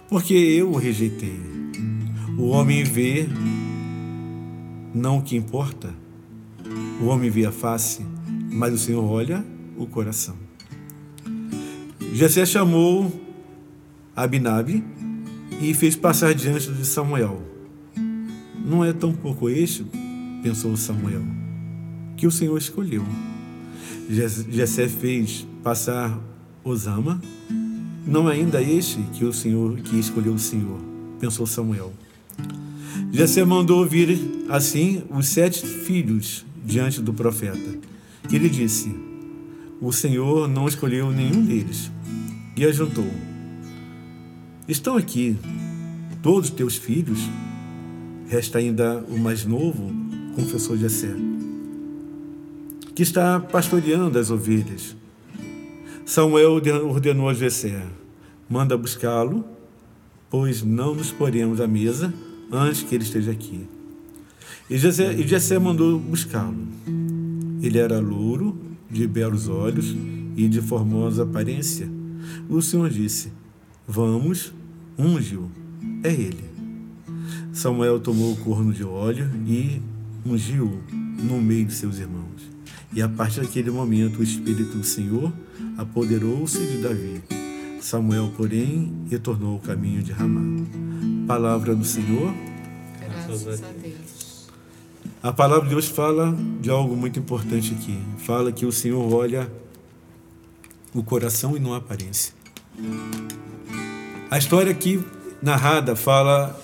porque 0.07 0.35
eu 0.35 0.71
o 0.71 0.77
rejeitei. 0.77 1.41
O 2.37 2.49
homem 2.49 2.85
vê 2.85 3.27
não 4.95 5.19
o 5.19 5.23
que 5.23 5.37
importa. 5.37 5.93
O 7.01 7.07
homem 7.07 7.31
vê 7.31 7.45
a 7.45 7.53
face, 7.53 8.07
mas 8.53 8.73
o 8.73 8.79
Senhor 8.79 9.05
olha 9.05 9.45
o 9.77 9.87
coração. 9.87 10.37
Jessé 12.13 12.47
chamou 12.47 13.13
Abinabe 14.15 14.85
e 15.61 15.75
fez 15.75 15.97
passar 15.97 16.35
diante 16.35 16.71
de 16.71 16.87
Samuel. 16.87 17.43
Não 18.65 18.85
é 18.85 18.93
tão 18.93 19.13
pouco 19.13 19.51
este 19.51 19.85
pensou 20.45 20.77
Samuel, 20.77 21.23
que 22.19 22.27
o 22.27 22.31
Senhor 22.31 22.59
escolheu. 22.59 23.03
Jessé 24.11 24.87
fez 24.89 25.47
passar 25.63 26.21
Osama, 26.63 27.19
não 28.07 28.31
é 28.31 28.35
ainda 28.35 28.61
este 28.63 29.01
que 29.15 29.25
o 29.25 29.33
Senhor 29.33 29.77
que 29.79 29.99
escolheu 29.99 30.35
o 30.35 30.39
Senhor, 30.39 30.79
pensou 31.19 31.47
Samuel. 31.47 31.95
Jessé 33.13 33.45
mandou 33.45 33.87
vir 33.87 34.19
assim 34.49 35.03
os 35.11 35.27
sete 35.29 35.65
filhos 35.67 36.45
diante 36.65 37.01
do 37.01 37.13
profeta, 37.13 37.79
que 38.29 38.39
lhe 38.39 38.49
disse: 38.49 38.95
O 39.81 39.93
Senhor 39.93 40.49
não 40.49 40.67
escolheu 40.67 41.11
nenhum 41.11 41.45
deles. 41.45 41.91
E 42.57 42.65
ajuntou: 42.65 43.07
Estão 44.69 44.97
aqui 44.97 45.37
todos 46.23 46.51
teus 46.51 46.77
filhos? 46.77 47.19
Resta 48.29 48.59
ainda 48.59 49.05
o 49.09 49.19
mais 49.19 49.45
novo, 49.45 49.93
confessou 50.35 50.77
Jessé, 50.77 51.15
que 52.95 53.03
está 53.03 53.39
pastoreando 53.39 54.19
as 54.19 54.31
ovelhas. 54.31 54.97
Samuel 56.07 56.61
ordenou 56.89 57.29
a 57.29 57.35
Jessé: 57.35 57.83
manda 58.49 58.77
buscá-lo, 58.77 59.45
pois 60.31 60.63
não 60.63 60.95
nos 60.95 61.11
poremos 61.11 61.61
à 61.61 61.67
mesa 61.67 62.13
antes 62.51 62.83
que 62.83 62.95
ele 62.95 63.05
esteja 63.05 63.31
aqui. 63.31 63.67
E 64.69 64.79
Jessé, 64.79 65.13
e 65.15 65.27
Jessé 65.27 65.59
mandou 65.59 65.99
buscá-lo. 65.99 66.67
Ele 67.63 67.79
era 67.79 67.99
louro, 67.99 68.57
de 68.91 69.07
belos 69.07 69.49
olhos 69.49 69.95
e 70.37 70.49
de 70.49 70.61
formosa 70.61 71.25
aparência. 71.25 71.89
O 72.49 72.63
Senhor 72.63 72.89
disse: 72.89 73.33
Vamos, 73.87 74.53
unge-o. 74.99 75.51
É 76.03 76.13
ele. 76.13 76.45
Samuel 77.53 78.01
tomou 78.01 78.33
o 78.33 78.37
corno 78.37 78.73
de 78.73 78.85
óleo 78.85 79.31
e 79.47 79.81
ungiu 80.27 80.81
no 81.23 81.41
meio 81.41 81.67
de 81.67 81.75
seus 81.75 81.99
irmãos. 81.99 82.25
E 82.93 83.03
a 83.03 83.09
partir 83.09 83.41
daquele 83.41 83.71
momento 83.71 84.21
o 84.21 84.23
Espírito 84.23 84.79
do 84.79 84.85
Senhor 84.85 85.33
apoderou-se 85.77 86.59
de 86.59 86.79
Davi. 86.79 87.23
Samuel, 87.81 88.33
porém, 88.37 88.93
retornou 89.11 89.55
ao 89.55 89.59
caminho 89.59 90.03
de 90.03 90.13
Ramá. 90.13 90.41
Palavra 91.27 91.75
do 91.75 91.85
Senhor. 91.85 92.35
Graças 93.01 93.63
a 93.63 93.73
Deus. 93.73 94.49
A 95.23 95.33
palavra 95.33 95.65
de 95.65 95.71
Deus 95.71 95.89
fala 95.89 96.37
de 96.61 96.69
algo 96.69 96.95
muito 96.95 97.19
importante 97.19 97.73
aqui. 97.73 97.99
Fala 98.19 98.53
que 98.53 98.67
o 98.67 98.73
Senhor 98.73 99.11
olha 99.11 99.51
o 100.93 101.03
coração 101.03 101.57
e 101.57 101.61
não 101.61 101.73
a 101.73 101.79
aparência. 101.79 102.35
A 104.31 104.37
história 104.37 104.71
aqui 104.71 105.03
narrada 105.41 105.97
fala 105.97 106.61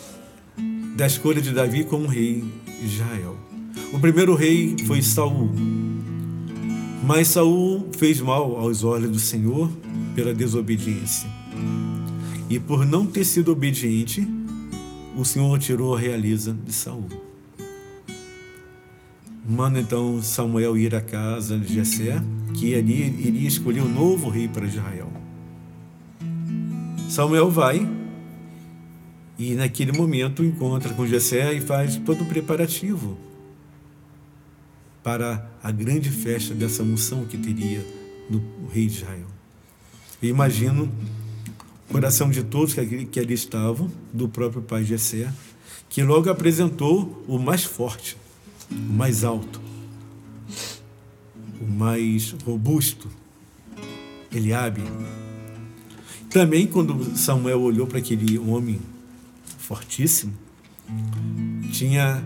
da 0.94 1.06
escolha 1.06 1.40
de 1.40 1.52
Davi 1.52 1.84
como 1.84 2.06
rei 2.06 2.44
de 2.66 2.86
Israel. 2.86 3.36
O 3.94 3.98
primeiro 3.98 4.34
rei 4.34 4.76
foi 4.86 5.00
Saul. 5.00 5.50
Mas 7.02 7.28
Saul 7.28 7.88
fez 7.96 8.20
mal 8.20 8.58
aos 8.58 8.84
olhos 8.84 9.10
do 9.10 9.18
Senhor 9.18 9.70
pela 10.14 10.34
desobediência. 10.34 11.30
E 12.50 12.60
por 12.60 12.84
não 12.84 13.06
ter 13.06 13.24
sido 13.24 13.52
obediente, 13.52 14.28
o 15.16 15.24
Senhor 15.24 15.58
tirou 15.58 15.94
a 15.94 15.98
realeza 15.98 16.52
de 16.52 16.72
Saul. 16.72 17.08
Manda 19.48 19.80
então 19.80 20.22
Samuel 20.22 20.76
ir 20.76 20.94
à 20.94 21.00
casa 21.00 21.58
de 21.58 21.74
Jessé, 21.74 22.22
que 22.54 22.74
ali 22.74 23.02
iria 23.26 23.48
escolher 23.48 23.82
um 23.82 23.88
novo 23.88 24.28
rei 24.28 24.46
para 24.46 24.66
Israel. 24.66 25.10
Samuel 27.08 27.50
vai 27.50 27.88
e 29.38 29.54
naquele 29.54 29.90
momento 29.90 30.44
encontra 30.44 30.92
com 30.94 31.06
Jessé 31.06 31.54
e 31.54 31.60
faz 31.60 31.96
todo 31.96 32.22
o 32.22 32.26
preparativo 32.26 33.18
para 35.02 35.50
a 35.62 35.70
grande 35.70 36.10
festa 36.10 36.54
dessa 36.54 36.82
unção 36.82 37.24
que 37.24 37.38
teria 37.38 37.84
no 38.28 38.40
rei 38.72 38.86
de 38.86 38.98
Israel. 38.98 39.26
Eu 40.22 40.28
imagino 40.28 40.92
coração 41.90 42.31
de 42.31 42.42
todos 42.42 42.74
que 42.74 42.81
ali, 42.81 43.05
que 43.07 43.20
ali 43.20 43.35
estavam, 43.35 43.90
do 44.12 44.29
próprio 44.29 44.62
pai 44.62 44.85
Jessé, 44.85 45.33
que 45.88 46.03
logo 46.03 46.31
apresentou 46.31 47.24
o 47.26 47.38
mais 47.38 47.64
forte, 47.64 48.16
o 48.70 48.92
mais 48.92 49.24
alto, 49.24 49.61
o 51.61 51.66
mais 51.66 52.31
robusto, 52.44 53.09
Eliabe. 54.33 54.83
Também 56.31 56.66
quando 56.66 57.16
Samuel 57.16 57.61
olhou 57.61 57.87
para 57.87 57.98
aquele 57.98 58.38
homem 58.38 58.81
fortíssimo, 59.59 60.33
tinha 61.72 62.22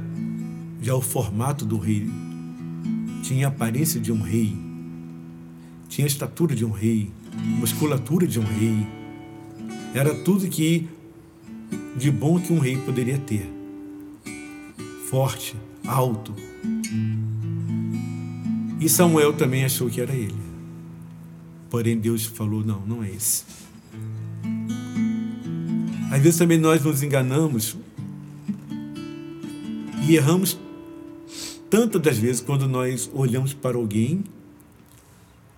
já 0.83 0.94
o 0.94 1.00
formato 1.00 1.64
do 1.64 1.79
rei 1.79 2.07
tinha 3.24 3.46
a 3.46 3.48
aparência 3.48 3.98
de 3.98 4.12
um 4.12 4.20
rei, 4.20 4.55
tinha 5.88 6.05
a 6.05 6.07
estatura 6.07 6.55
de 6.55 6.62
um 6.62 6.70
rei, 6.70 7.11
musculatura 7.59 8.27
de 8.27 8.38
um 8.38 8.44
rei. 8.44 8.87
Era 9.94 10.12
tudo 10.12 10.48
que 10.48 10.88
de 11.96 12.11
bom 12.11 12.40
que 12.40 12.52
um 12.52 12.59
rei 12.59 12.76
poderia 12.76 13.16
ter. 13.16 13.48
Forte, 15.09 15.54
alto. 15.87 16.35
E 18.80 18.88
Samuel 18.88 19.33
também 19.35 19.64
achou 19.64 19.88
que 19.88 20.00
era 20.00 20.12
ele. 20.12 20.35
Porém, 21.70 21.96
Deus 21.96 22.24
falou: 22.24 22.64
não, 22.64 22.80
não 22.80 23.04
é 23.04 23.11
esse. 23.11 23.44
Às 26.11 26.20
vezes 26.20 26.38
também 26.38 26.59
nós 26.59 26.83
nos 26.83 27.02
enganamos 27.02 27.76
e 30.09 30.16
erramos 30.16 30.59
tantas 31.70 32.02
das 32.02 32.18
vezes 32.18 32.40
quando 32.40 32.68
nós 32.68 33.11
olhamos 33.14 33.54
para 33.54 33.76
alguém 33.76 34.24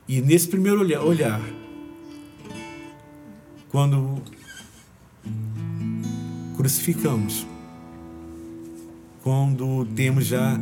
e 0.09 0.21
nesse 0.21 0.49
primeiro 0.49 0.81
olhar, 0.81 1.03
olhar 1.03 1.43
quando 3.71 4.23
crucificamos, 6.57 7.47
quando 9.23 9.85
temos 9.95 10.27
já 10.27 10.59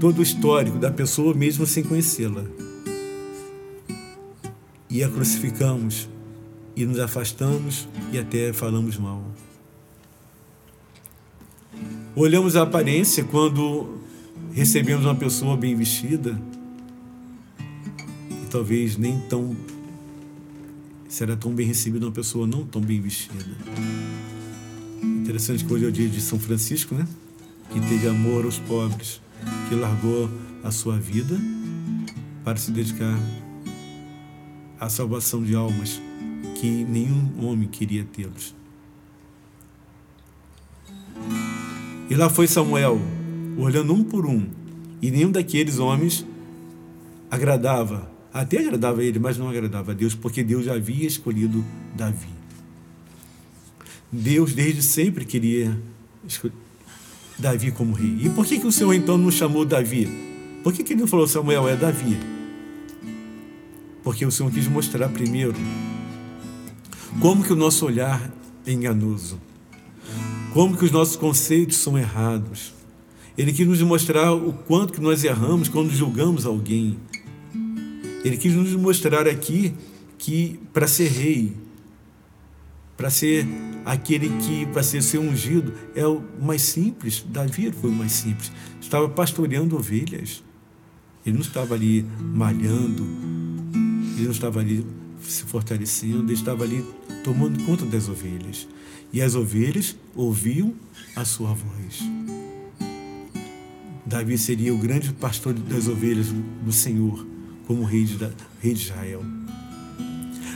todo 0.00 0.18
o 0.18 0.22
histórico 0.22 0.78
da 0.78 0.90
pessoa 0.90 1.34
mesmo 1.34 1.66
sem 1.66 1.82
conhecê-la, 1.82 2.44
e 4.88 5.02
a 5.02 5.08
crucificamos 5.08 6.08
e 6.74 6.84
nos 6.84 6.98
afastamos 6.98 7.88
e 8.12 8.18
até 8.18 8.52
falamos 8.52 8.96
mal. 8.96 9.22
Olhamos 12.14 12.56
a 12.56 12.62
aparência 12.62 13.24
quando 13.24 13.98
recebemos 14.52 15.04
uma 15.04 15.14
pessoa 15.14 15.54
bem 15.54 15.74
vestida 15.74 16.40
e 18.30 18.46
talvez 18.50 18.96
nem 18.96 19.20
tão 19.28 19.54
será 21.08 21.36
tão 21.36 21.52
bem 21.52 21.66
recebida 21.66 22.06
uma 22.06 22.12
pessoa 22.12 22.46
não 22.46 22.64
tão 22.64 22.80
bem 22.80 23.00
vestida. 23.00 23.44
Interessante 25.02 25.64
que 25.64 25.72
hoje 25.72 25.84
é 25.84 25.88
o 25.88 25.92
dia 25.92 26.08
de 26.08 26.20
São 26.20 26.38
Francisco, 26.38 26.94
né? 26.94 27.06
Que 27.70 27.80
teve 27.80 28.08
amor 28.08 28.44
aos 28.44 28.58
pobres, 28.58 29.20
que 29.68 29.74
largou 29.74 30.30
a 30.62 30.70
sua 30.70 30.98
vida 30.98 31.36
para 32.44 32.56
se 32.56 32.70
dedicar 32.70 33.18
à 34.78 34.88
salvação 34.88 35.42
de 35.42 35.54
almas 35.54 36.00
que 36.60 36.84
nenhum 36.84 37.44
homem 37.44 37.68
queria 37.68 38.04
tê-los. 38.04 38.54
E 42.08 42.14
lá 42.14 42.30
foi 42.30 42.46
Samuel, 42.46 43.00
olhando 43.58 43.92
um 43.92 44.04
por 44.04 44.26
um, 44.26 44.46
e 45.02 45.10
nenhum 45.10 45.32
daqueles 45.32 45.78
homens 45.78 46.24
agradava, 47.30 48.10
até 48.40 48.58
agradava 48.58 49.00
a 49.00 49.04
ele, 49.04 49.18
mas 49.18 49.38
não 49.38 49.48
agradava 49.48 49.92
a 49.92 49.94
Deus, 49.94 50.14
porque 50.14 50.42
Deus 50.42 50.68
havia 50.68 51.06
escolhido 51.06 51.64
Davi. 51.94 52.28
Deus 54.12 54.52
desde 54.52 54.82
sempre 54.82 55.24
queria 55.24 55.80
Davi 57.38 57.72
como 57.72 57.94
rei. 57.94 58.18
E 58.22 58.28
por 58.28 58.44
que, 58.44 58.58
que 58.58 58.66
o 58.66 58.72
Senhor 58.72 58.92
então 58.92 59.16
não 59.16 59.30
chamou 59.30 59.64
Davi? 59.64 60.06
Por 60.62 60.72
que, 60.74 60.84
que 60.84 60.92
ele 60.92 61.00
não 61.00 61.08
falou 61.08 61.26
Samuel 61.26 61.66
é 61.66 61.76
Davi? 61.76 62.18
Porque 64.04 64.26
o 64.26 64.30
Senhor 64.30 64.52
quis 64.52 64.68
mostrar 64.68 65.08
primeiro 65.08 65.54
como 67.18 67.42
que 67.42 67.54
o 67.54 67.56
nosso 67.56 67.86
olhar 67.86 68.30
é 68.66 68.72
enganoso. 68.72 69.40
Como 70.52 70.76
que 70.76 70.84
os 70.84 70.90
nossos 70.90 71.16
conceitos 71.16 71.78
são 71.78 71.96
errados. 71.96 72.74
Ele 73.36 73.52
quis 73.52 73.66
nos 73.66 73.80
mostrar 73.80 74.32
o 74.32 74.52
quanto 74.52 74.92
que 74.92 75.00
nós 75.00 75.24
erramos 75.24 75.68
quando 75.68 75.90
julgamos 75.90 76.44
alguém. 76.44 76.98
Ele 78.26 78.36
quis 78.36 78.52
nos 78.54 78.72
mostrar 78.72 79.28
aqui 79.28 79.72
que 80.18 80.58
para 80.72 80.88
ser 80.88 81.06
rei, 81.06 81.52
para 82.96 83.08
ser 83.08 83.46
aquele 83.84 84.28
que 84.40 84.66
para 84.66 84.82
ser, 84.82 85.18
ungido 85.18 85.72
é 85.94 86.04
o 86.04 86.20
mais 86.42 86.62
simples. 86.62 87.24
Davi 87.28 87.70
foi 87.70 87.88
o 87.88 87.92
mais 87.92 88.10
simples. 88.10 88.50
Estava 88.80 89.08
pastoreando 89.08 89.76
ovelhas. 89.76 90.42
Ele 91.24 91.36
não 91.36 91.42
estava 91.42 91.74
ali 91.74 92.04
malhando, 92.34 93.06
ele 94.16 94.24
não 94.24 94.32
estava 94.32 94.58
ali 94.58 94.84
se 95.22 95.44
fortalecendo, 95.44 96.24
ele 96.24 96.32
estava 96.32 96.64
ali 96.64 96.84
tomando 97.22 97.62
conta 97.64 97.86
das 97.86 98.08
ovelhas. 98.08 98.66
E 99.12 99.22
as 99.22 99.36
ovelhas 99.36 99.96
ouviam 100.16 100.74
a 101.14 101.24
sua 101.24 101.54
voz. 101.54 102.02
Davi 104.04 104.36
seria 104.36 104.74
o 104.74 104.78
grande 104.78 105.12
pastor 105.12 105.52
das 105.52 105.86
ovelhas 105.86 106.26
do 106.64 106.72
Senhor, 106.72 107.24
como 107.66 107.84
rei 107.84 108.04
de, 108.04 108.16
rei 108.60 108.74
de 108.74 108.82
Israel. 108.82 109.22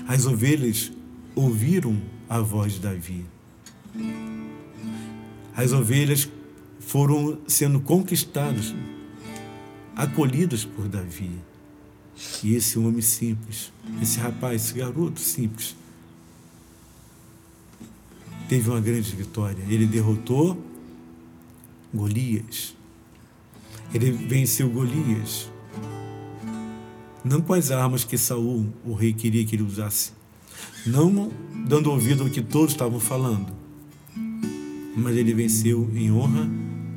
As 0.06 0.26
ovelhas 0.26 0.92
ouviram 1.34 2.00
a 2.28 2.40
voz 2.40 2.74
de 2.74 2.80
Davi. 2.80 3.24
As 5.54 5.72
ovelhas 5.72 6.28
foram 6.78 7.38
sendo 7.46 7.80
conquistadas, 7.80 8.74
acolhidas 9.94 10.64
por 10.64 10.88
Davi. 10.88 11.32
E 12.42 12.54
esse 12.54 12.78
homem 12.78 13.00
simples, 13.00 13.72
esse 14.02 14.18
rapaz, 14.18 14.64
esse 14.64 14.74
garoto 14.74 15.20
simples, 15.20 15.76
teve 18.48 18.68
uma 18.68 18.80
grande 18.80 19.14
vitória. 19.14 19.62
Ele 19.68 19.86
derrotou 19.86 20.60
Golias. 21.94 22.74
Ele 23.92 24.10
venceu 24.10 24.68
Golias. 24.68 25.48
Não 27.24 27.40
com 27.40 27.52
as 27.52 27.70
armas 27.70 28.04
que 28.04 28.16
Saul, 28.16 28.66
o 28.84 28.94
rei, 28.94 29.12
queria 29.12 29.44
que 29.44 29.56
ele 29.56 29.62
usasse. 29.62 30.12
Não 30.86 31.30
dando 31.66 31.90
ouvido 31.90 32.24
ao 32.24 32.30
que 32.30 32.40
todos 32.40 32.72
estavam 32.72 33.00
falando. 33.00 33.52
Mas 34.96 35.16
ele 35.16 35.34
venceu 35.34 35.90
em 35.94 36.10
honra 36.10 36.48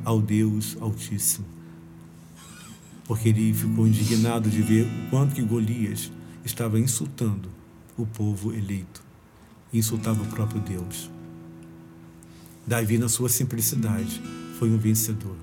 ao 0.04 0.20
Deus 0.20 0.76
Altíssimo 0.80 1.54
porque 3.06 3.28
ele 3.28 3.52
ficou 3.52 3.86
indignado 3.86 4.48
de 4.48 4.62
ver 4.62 4.86
o 4.86 5.10
quanto 5.10 5.34
que 5.34 5.42
Golias 5.42 6.10
estava 6.44 6.78
insultando 6.78 7.48
o 7.96 8.06
povo 8.06 8.52
eleito, 8.52 9.02
insultava 9.72 10.22
o 10.22 10.26
próprio 10.26 10.60
Deus. 10.60 11.10
Davi, 12.66 12.98
na 12.98 13.08
sua 13.08 13.28
simplicidade, 13.28 14.22
foi 14.58 14.70
um 14.70 14.78
vencedor. 14.78 15.36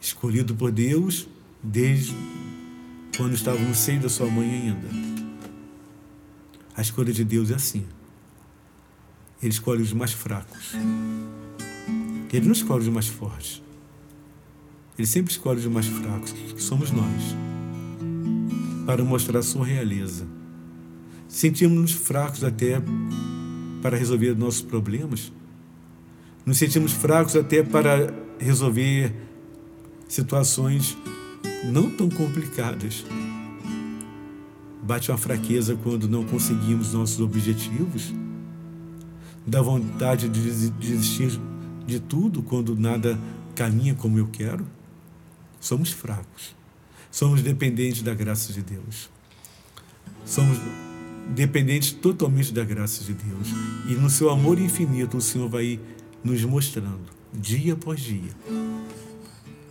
Escolhido 0.00 0.54
por 0.54 0.72
Deus 0.72 1.28
desde 1.62 2.14
quando 3.16 3.34
estava 3.34 3.58
no 3.58 3.74
seio 3.74 4.00
da 4.00 4.08
sua 4.08 4.26
mãe 4.26 4.50
ainda. 4.50 4.88
A 6.76 6.82
escolha 6.82 7.12
de 7.12 7.24
Deus 7.24 7.50
é 7.50 7.54
assim. 7.54 7.86
Ele 9.42 9.52
escolhe 9.52 9.82
os 9.82 9.92
mais 9.92 10.12
fracos. 10.12 10.74
Ele 12.32 12.44
não 12.44 12.52
escolhe 12.52 12.82
os 12.82 12.88
mais 12.88 13.08
fortes. 13.08 13.62
Ele 14.98 15.06
sempre 15.06 15.32
escolhe 15.32 15.58
os 15.58 15.66
mais 15.66 15.86
fracos, 15.86 16.32
que 16.32 16.62
somos 16.62 16.90
nós, 16.90 17.36
para 18.86 19.04
mostrar 19.04 19.40
a 19.40 19.42
sua 19.42 19.64
realeza. 19.64 20.26
Sentimos-nos 21.28 21.92
fracos 21.92 22.44
até 22.44 22.82
para 23.82 23.96
resolver 23.96 24.34
nossos 24.34 24.62
problemas. 24.62 25.32
Nos 26.44 26.58
sentimos 26.58 26.92
fracos 26.92 27.36
até 27.36 27.62
para 27.62 28.12
resolver 28.38 29.14
situações 30.08 30.96
não 31.70 31.90
tão 31.90 32.08
complicadas. 32.08 33.04
Bate 34.82 35.10
uma 35.10 35.18
fraqueza 35.18 35.76
quando 35.82 36.08
não 36.08 36.24
conseguimos 36.24 36.92
nossos 36.92 37.20
objetivos. 37.20 38.14
Dá 39.46 39.60
vontade 39.60 40.28
de 40.28 40.70
desistir 40.70 41.40
de 41.86 42.00
tudo 42.00 42.42
quando 42.42 42.76
nada 42.76 43.18
caminha 43.54 43.94
como 43.94 44.18
eu 44.18 44.28
quero. 44.28 44.66
Somos 45.60 45.90
fracos. 45.90 46.54
Somos 47.10 47.42
dependentes 47.42 48.02
da 48.02 48.14
graça 48.14 48.52
de 48.52 48.62
Deus. 48.62 49.10
Somos 50.24 50.58
dependentes 51.34 51.92
totalmente 51.92 52.52
da 52.52 52.64
graça 52.64 53.02
de 53.02 53.14
Deus. 53.14 53.48
E 53.88 53.94
no 53.94 54.10
seu 54.10 54.30
amor 54.30 54.58
infinito, 54.58 55.16
o 55.16 55.20
Senhor 55.20 55.48
vai 55.48 55.80
nos 56.22 56.44
mostrando, 56.44 57.06
dia 57.32 57.74
após 57.74 58.00
dia, 58.00 58.30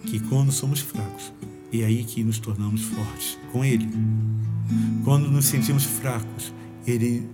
que 0.06 0.20
quando 0.20 0.52
somos 0.52 0.80
fracos, 0.80 1.34
é 1.82 1.86
aí 1.86 2.04
que 2.04 2.24
nos 2.24 2.40
tornamos 2.40 2.82
fortes 2.82 3.38
com 3.52 3.64
Ele. 3.64 3.90
Quando 5.04 5.30
nos 5.30 5.46
sentimos 5.46 5.84
fracos, 5.84 6.54
Ele 6.86 7.28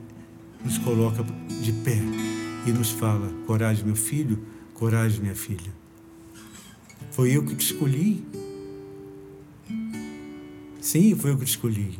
nos 0.63 0.77
coloca 0.77 1.23
de 1.62 1.71
pé 1.71 1.99
e 2.65 2.71
nos 2.71 2.91
fala: 2.91 3.32
coragem, 3.45 3.86
meu 3.86 3.95
filho, 3.95 4.39
coragem, 4.73 5.21
minha 5.21 5.36
filha. 5.36 5.73
Foi 7.12 7.32
eu 7.32 7.43
que 7.43 7.56
te 7.56 7.65
escolhi. 7.65 8.23
Sim, 10.80 11.15
foi 11.15 11.32
eu 11.32 11.38
que 11.38 11.45
te 11.45 11.49
escolhi. 11.49 11.99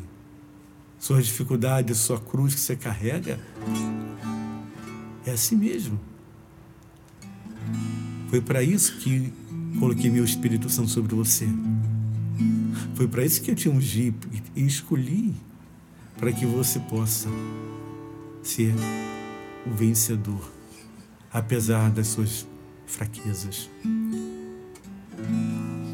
Suas 1.00 1.26
dificuldades, 1.26 1.98
sua 1.98 2.20
cruz 2.20 2.54
que 2.54 2.62
você 2.62 2.76
carrega, 2.76 3.40
é 5.26 5.32
assim 5.32 5.56
mesmo. 5.56 6.00
Foi 8.30 8.40
para 8.40 8.64
isso 8.64 8.98
que 8.98 9.34
coloquei 9.80 10.10
meu 10.10 10.24
Espírito 10.24 10.70
Santo 10.70 10.90
sobre 10.90 11.16
você. 11.16 11.48
Foi 12.96 13.08
para 13.08 13.26
isso 13.26 13.42
que 13.42 13.52
eu 13.52 13.56
te 13.56 13.70
ungi 13.70 14.14
e 14.56 14.66
escolhi 14.66 15.34
para 16.18 16.32
que 16.32 16.46
você 16.46 16.80
possa 16.80 17.30
ser 18.44 18.74
o 19.66 19.74
vencedor, 19.74 20.52
apesar 21.32 21.90
das 21.90 22.08
suas 22.08 22.48
fraquezas. 22.86 23.70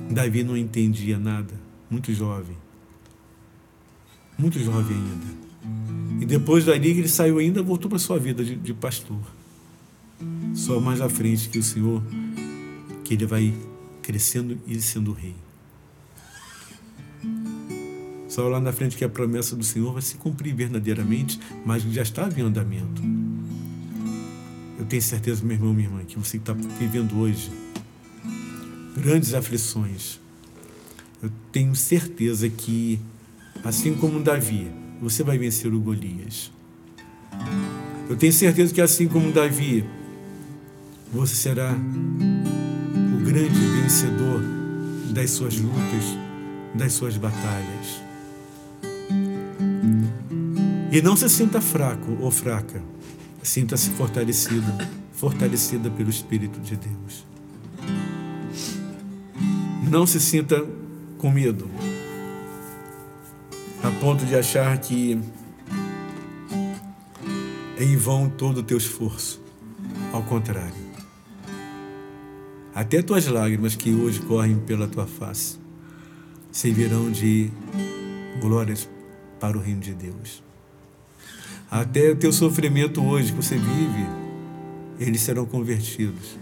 Davi 0.09 0.43
não 0.43 0.57
entendia 0.57 1.17
nada, 1.17 1.53
muito 1.89 2.13
jovem 2.13 2.57
muito 4.37 4.59
jovem 4.59 4.95
ainda. 4.95 6.21
E 6.21 6.25
depois 6.25 6.65
dali 6.65 6.91
ele 6.91 7.07
saiu 7.07 7.39
ainda, 7.39 7.63
voltou 7.63 7.89
para 7.89 7.99
sua 7.99 8.19
vida 8.19 8.43
de, 8.43 8.55
de 8.55 8.73
pastor. 8.73 9.19
Só 10.53 10.79
mais 10.79 11.01
à 11.01 11.09
frente 11.09 11.49
que 11.49 11.57
o 11.57 11.63
Senhor, 11.63 12.03
que 13.03 13.13
ele 13.13 13.25
vai 13.25 13.53
crescendo 14.01 14.57
e 14.67 14.79
sendo 14.79 15.11
rei. 15.11 15.35
Só 18.37 18.47
lá 18.47 18.59
na 18.59 18.71
frente 18.71 18.95
que 18.95 19.03
a 19.03 19.09
promessa 19.09 19.55
do 19.55 19.63
Senhor 19.63 19.91
vai 19.91 20.01
se 20.03 20.15
cumprir 20.15 20.53
verdadeiramente, 20.53 21.39
mas 21.65 21.81
já 21.81 22.03
estava 22.03 22.39
em 22.39 22.43
andamento. 22.43 23.01
Eu 24.77 24.85
tenho 24.85 25.01
certeza, 25.01 25.43
meu 25.43 25.55
irmão, 25.55 25.73
minha 25.73 25.87
irmã, 25.87 26.05
que 26.05 26.19
você 26.19 26.37
está 26.37 26.53
vivendo 26.53 27.17
hoje 27.17 27.49
grandes 28.95 29.33
aflições. 29.33 30.19
Eu 31.19 31.31
tenho 31.51 31.75
certeza 31.75 32.47
que 32.47 32.99
assim 33.63 33.95
como 33.95 34.21
Davi, 34.21 34.71
você 35.01 35.23
vai 35.23 35.39
vencer 35.39 35.73
o 35.73 35.79
Golias. 35.79 36.51
Eu 38.07 38.15
tenho 38.17 38.33
certeza 38.33 38.71
que 38.71 38.81
assim 38.81 39.07
como 39.07 39.31
Davi, 39.31 39.83
você 41.11 41.33
será 41.33 41.73
o 41.73 43.25
grande 43.25 43.59
vencedor 43.81 44.43
das 45.11 45.31
suas 45.31 45.57
lutas, 45.57 46.03
das 46.75 46.93
suas 46.93 47.17
batalhas. 47.17 48.06
E 50.91 51.01
não 51.01 51.15
se 51.15 51.29
sinta 51.29 51.59
fraco 51.59 52.17
ou 52.21 52.31
fraca. 52.31 52.81
Sinta-se 53.43 53.89
fortalecido, 53.91 54.71
fortalecida 55.13 55.89
pelo 55.89 56.09
Espírito 56.09 56.59
de 56.59 56.75
Deus. 56.75 57.25
Não 59.89 60.05
se 60.05 60.19
sinta 60.19 60.65
com 61.17 61.31
medo, 61.31 61.69
a 63.81 63.89
ponto 64.01 64.25
de 64.25 64.35
achar 64.35 64.77
que 64.77 65.19
é 67.77 67.83
em 67.83 67.95
vão 67.95 68.29
todo 68.29 68.59
o 68.59 68.63
teu 68.63 68.77
esforço. 68.77 69.41
Ao 70.11 70.23
contrário. 70.23 70.87
Até 72.73 73.01
tuas 73.01 73.27
lágrimas 73.27 73.75
que 73.75 73.93
hoje 73.93 74.19
correm 74.21 74.57
pela 74.59 74.87
tua 74.87 75.05
face 75.05 75.57
servirão 76.51 77.11
de 77.11 77.51
glórias 78.41 78.89
para 79.39 79.57
o 79.57 79.61
reino 79.61 79.81
de 79.81 79.93
Deus. 79.93 80.46
Até 81.69 82.09
o 82.11 82.15
teu 82.15 82.31
sofrimento 82.31 83.03
hoje 83.03 83.33
que 83.33 83.43
você 83.43 83.57
vive, 83.57 84.05
eles 84.97 85.19
serão 85.19 85.45
convertidos 85.45 86.37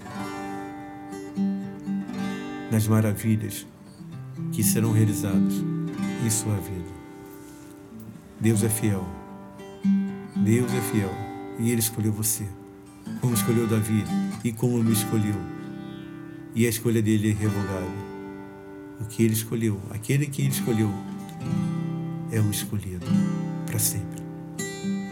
nas 2.72 2.88
maravilhas 2.88 3.66
que 4.52 4.64
serão 4.64 4.92
realizadas 4.92 5.54
em 6.24 6.30
sua 6.30 6.56
vida. 6.58 6.96
Deus 8.40 8.64
é 8.64 8.70
fiel. 8.70 9.04
Deus 10.36 10.72
é 10.72 10.82
fiel. 10.92 11.12
E 11.58 11.72
Ele 11.72 11.80
escolheu 11.80 12.12
você, 12.12 12.46
como 13.20 13.34
escolheu 13.34 13.66
Davi 13.66 14.04
e 14.44 14.52
como 14.52 14.84
me 14.84 14.94
escolheu. 14.94 15.36
E 16.54 16.68
a 16.68 16.70
escolha 16.70 17.02
dele 17.02 17.30
é 17.30 17.32
irrevogável. 17.32 18.06
O 19.02 19.06
que 19.06 19.24
Ele 19.24 19.34
escolheu, 19.34 19.82
aquele 19.90 20.28
que 20.28 20.44
Ele 20.44 20.52
escolheu, 20.52 20.92
é 22.32 22.40
o 22.40 22.52
escolhido 22.52 23.08
para 23.66 23.80
sempre. 23.80 24.15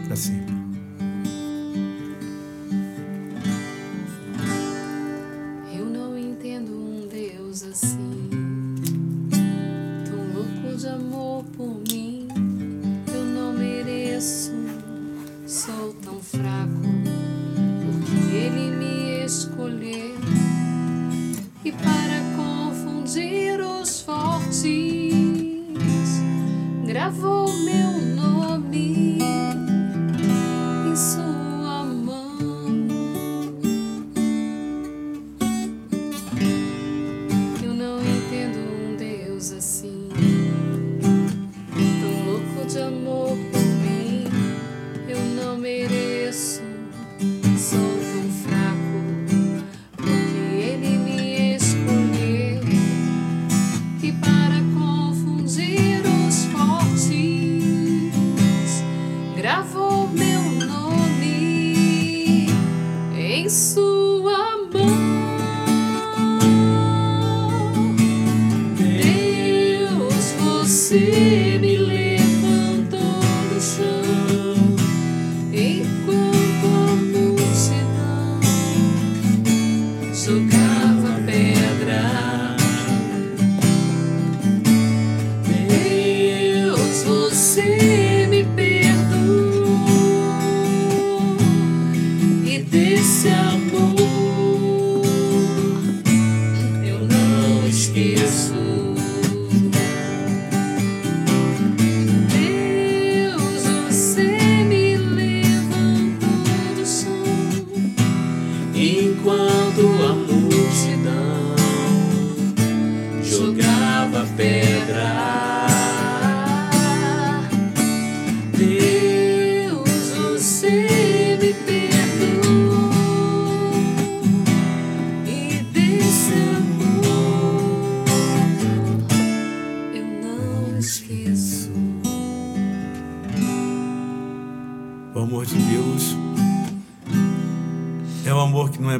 Para 0.04 0.16
sempre. 0.16 0.63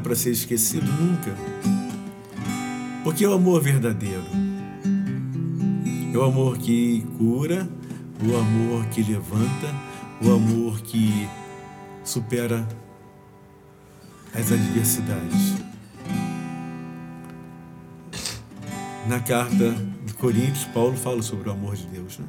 Para 0.02 0.14
ser 0.14 0.30
esquecido 0.30 0.86
nunca. 0.86 1.34
Porque 3.02 3.24
é 3.24 3.28
o 3.28 3.34
amor 3.34 3.62
verdadeiro. 3.62 4.24
É 6.12 6.16
o 6.16 6.22
amor 6.22 6.58
que 6.58 7.06
cura, 7.18 7.68
o 8.22 8.36
amor 8.36 8.86
que 8.86 9.02
levanta, 9.02 9.74
o 10.22 10.32
amor 10.32 10.80
que 10.80 11.28
supera 12.02 12.66
as 14.34 14.50
adversidades. 14.50 15.54
Na 19.06 19.20
carta 19.20 19.74
de 20.06 20.14
Coríntios, 20.14 20.64
Paulo 20.72 20.96
fala 20.96 21.20
sobre 21.20 21.48
o 21.48 21.52
amor 21.52 21.76
de 21.76 21.86
Deus. 21.86 22.18
Né? 22.18 22.26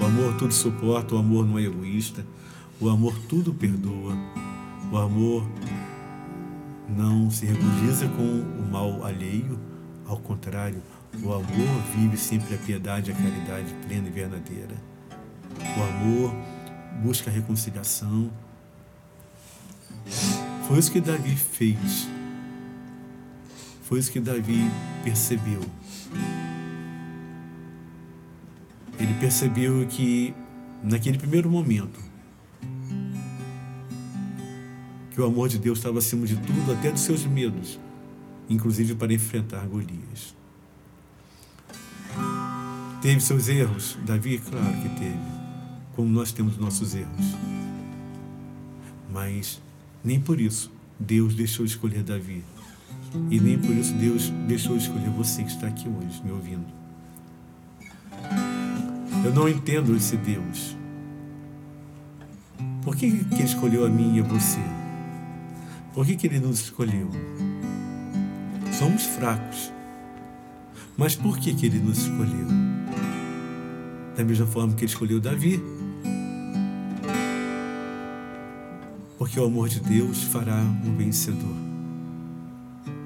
O 0.00 0.04
amor 0.04 0.36
tudo 0.36 0.54
suporta, 0.54 1.14
o 1.14 1.18
amor 1.18 1.44
não 1.44 1.58
é 1.58 1.62
egoísta, 1.62 2.24
o 2.80 2.88
amor 2.88 3.18
tudo 3.28 3.52
perdoa, 3.52 4.14
o 4.92 4.96
amor 4.96 5.44
não 6.88 7.30
se 7.30 7.46
regozija 7.46 8.08
com 8.08 8.22
o 8.22 8.68
mal 8.70 9.04
alheio, 9.04 9.58
ao 10.06 10.18
contrário, 10.18 10.82
o 11.22 11.32
amor 11.32 11.82
vive 11.96 12.16
sempre 12.16 12.54
a 12.54 12.58
piedade 12.58 13.10
e 13.10 13.14
a 13.14 13.16
caridade 13.16 13.74
plena 13.86 14.08
e 14.08 14.10
verdadeira. 14.10 14.74
O 15.76 15.82
amor 15.82 16.34
busca 17.02 17.30
a 17.30 17.32
reconciliação. 17.32 18.30
Foi 20.68 20.78
isso 20.78 20.92
que 20.92 21.00
Davi 21.00 21.34
fez. 21.34 22.08
Foi 23.82 23.98
isso 23.98 24.12
que 24.12 24.20
Davi 24.20 24.70
percebeu. 25.02 25.60
Ele 28.98 29.14
percebeu 29.14 29.86
que, 29.86 30.34
naquele 30.82 31.18
primeiro 31.18 31.50
momento, 31.50 32.00
que 35.16 35.22
o 35.22 35.24
amor 35.24 35.48
de 35.48 35.58
Deus 35.58 35.78
estava 35.78 35.98
acima 35.98 36.26
de 36.26 36.36
tudo, 36.36 36.72
até 36.72 36.92
dos 36.92 37.00
seus 37.00 37.24
medos, 37.24 37.80
inclusive 38.50 38.94
para 38.94 39.14
enfrentar 39.14 39.66
Golias. 39.66 40.36
Teve 43.00 43.18
seus 43.20 43.48
erros? 43.48 43.96
Davi, 44.04 44.36
claro 44.36 44.76
que 44.82 44.90
teve, 44.90 45.18
como 45.94 46.10
nós 46.10 46.32
temos 46.32 46.58
nossos 46.58 46.94
erros. 46.94 47.34
Mas 49.10 49.58
nem 50.04 50.20
por 50.20 50.38
isso 50.38 50.70
Deus 51.00 51.34
deixou 51.34 51.64
escolher 51.64 52.02
Davi. 52.02 52.44
E 53.30 53.40
nem 53.40 53.58
por 53.58 53.70
isso 53.70 53.94
Deus 53.94 54.28
deixou 54.46 54.76
escolher 54.76 55.08
você 55.08 55.42
que 55.42 55.50
está 55.50 55.66
aqui 55.66 55.88
hoje, 55.88 56.22
me 56.22 56.30
ouvindo. 56.30 56.66
Eu 59.24 59.32
não 59.32 59.48
entendo 59.48 59.96
esse 59.96 60.18
Deus. 60.18 60.76
Por 62.82 62.94
que, 62.94 63.10
que 63.10 63.34
ele 63.34 63.44
escolheu 63.44 63.86
a 63.86 63.88
mim 63.88 64.16
e 64.16 64.20
a 64.20 64.22
você? 64.22 64.75
Por 65.96 66.06
que, 66.06 66.14
que 66.14 66.26
Ele 66.26 66.38
nos 66.38 66.60
escolheu? 66.60 67.10
Somos 68.70 69.04
fracos. 69.04 69.72
Mas 70.94 71.14
por 71.14 71.38
que, 71.38 71.54
que 71.54 71.64
ele 71.64 71.78
nos 71.78 71.98
escolheu? 71.98 72.46
Da 74.14 74.22
mesma 74.22 74.46
forma 74.46 74.74
que 74.74 74.84
ele 74.84 74.90
escolheu 74.90 75.18
Davi. 75.18 75.62
Porque 79.16 79.40
o 79.40 79.44
amor 79.44 79.68
de 79.70 79.80
Deus 79.80 80.22
fará 80.24 80.56
um 80.84 80.94
vencedor. 80.94 81.56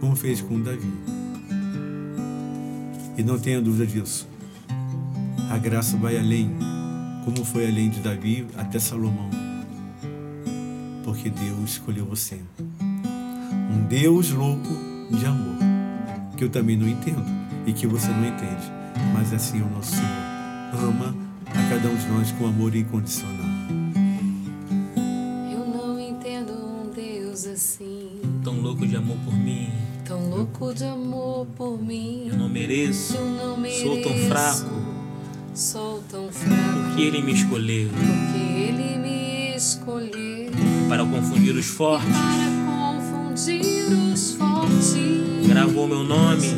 Como 0.01 0.17
fez 0.17 0.41
com 0.41 0.61
Davi. 0.61 0.93
E 3.17 3.23
não 3.23 3.39
tenha 3.39 3.61
dúvida 3.63 3.87
disso. 3.87 4.27
A 5.49 5.59
graça 5.59 5.97
vai 5.97 6.19
além, 6.19 6.51
como 7.25 7.45
foi 7.45 7.69
além 7.69 7.91
de 7.91 8.01
Davi 8.01 8.47
até 8.57 8.81
Salomão. 8.81 9.40
Porque 11.11 11.29
Deus 11.29 11.71
escolheu 11.73 12.07
você. 12.07 12.41
Um 12.81 13.85
Deus 13.89 14.31
louco 14.31 14.69
de 15.11 15.27
amor, 15.27 15.57
que 16.37 16.45
eu 16.45 16.49
também 16.49 16.77
não 16.77 16.87
entendo 16.89 17.25
e 17.67 17.73
que 17.73 17.85
você 17.85 18.07
não 18.09 18.25
entende, 18.25 18.71
mas 19.13 19.33
assim 19.33 19.61
é 19.61 19.65
o 19.65 19.71
nosso 19.71 19.91
Senhor. 19.91 20.09
Ama 20.89 21.13
a 21.47 21.69
cada 21.69 21.89
um 21.89 21.97
de 21.97 22.07
nós 22.07 22.31
com 22.33 22.47
amor 22.47 22.77
incondicional. 22.77 23.45
Eu 25.53 25.67
não 25.67 25.99
entendo 25.99 26.53
um 26.53 26.91
Deus 26.95 27.45
assim, 27.45 28.21
Tão 28.45 28.61
louco 28.61 28.87
de 28.87 28.95
amor 28.95 29.17
por 29.25 29.35
mim. 29.35 29.69
tão 30.05 30.31
louco 30.31 30.73
de 30.73 30.85
amor 30.85 31.45
por 31.57 31.77
mim. 31.83 32.29
Eu 32.31 32.37
não 32.39 32.49
mereço. 32.49 33.17
Eu 33.17 33.27
não 33.27 33.57
mereço. 33.57 33.83
Sou 33.83 34.01
tão 34.01 34.15
fraco. 34.29 34.81
Sou 35.55 36.03
tão 36.09 36.31
fraco. 36.31 36.83
Porque 36.87 37.03
ele 37.03 37.21
me 37.21 37.33
escolheu 37.33 37.89
Porque 37.91 38.05
ele 38.05 38.13
me 38.13 38.27
escolheu 38.29 38.40
para 40.91 41.05
confundir 41.05 41.55
os 41.55 41.67
fortes. 41.67 42.09
para 42.09 42.99
confundir 43.31 43.93
os 44.13 44.33
fortes. 44.33 44.97
Gravou 45.47 45.87
meu 45.87 46.03
nome 46.03 46.49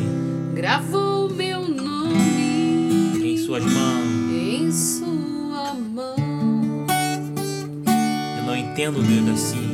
Gravou 0.55 1.29
meu 1.29 1.67
nome 1.67 3.21
em 3.23 3.37
suas 3.37 3.63
mãos. 3.63 4.31
em 4.33 4.71
sua 4.71 5.75
mão. 5.75 6.15
Eu 8.39 8.43
não 8.47 8.55
entendo 8.57 9.03
Deus 9.03 9.29
assim. 9.39 9.69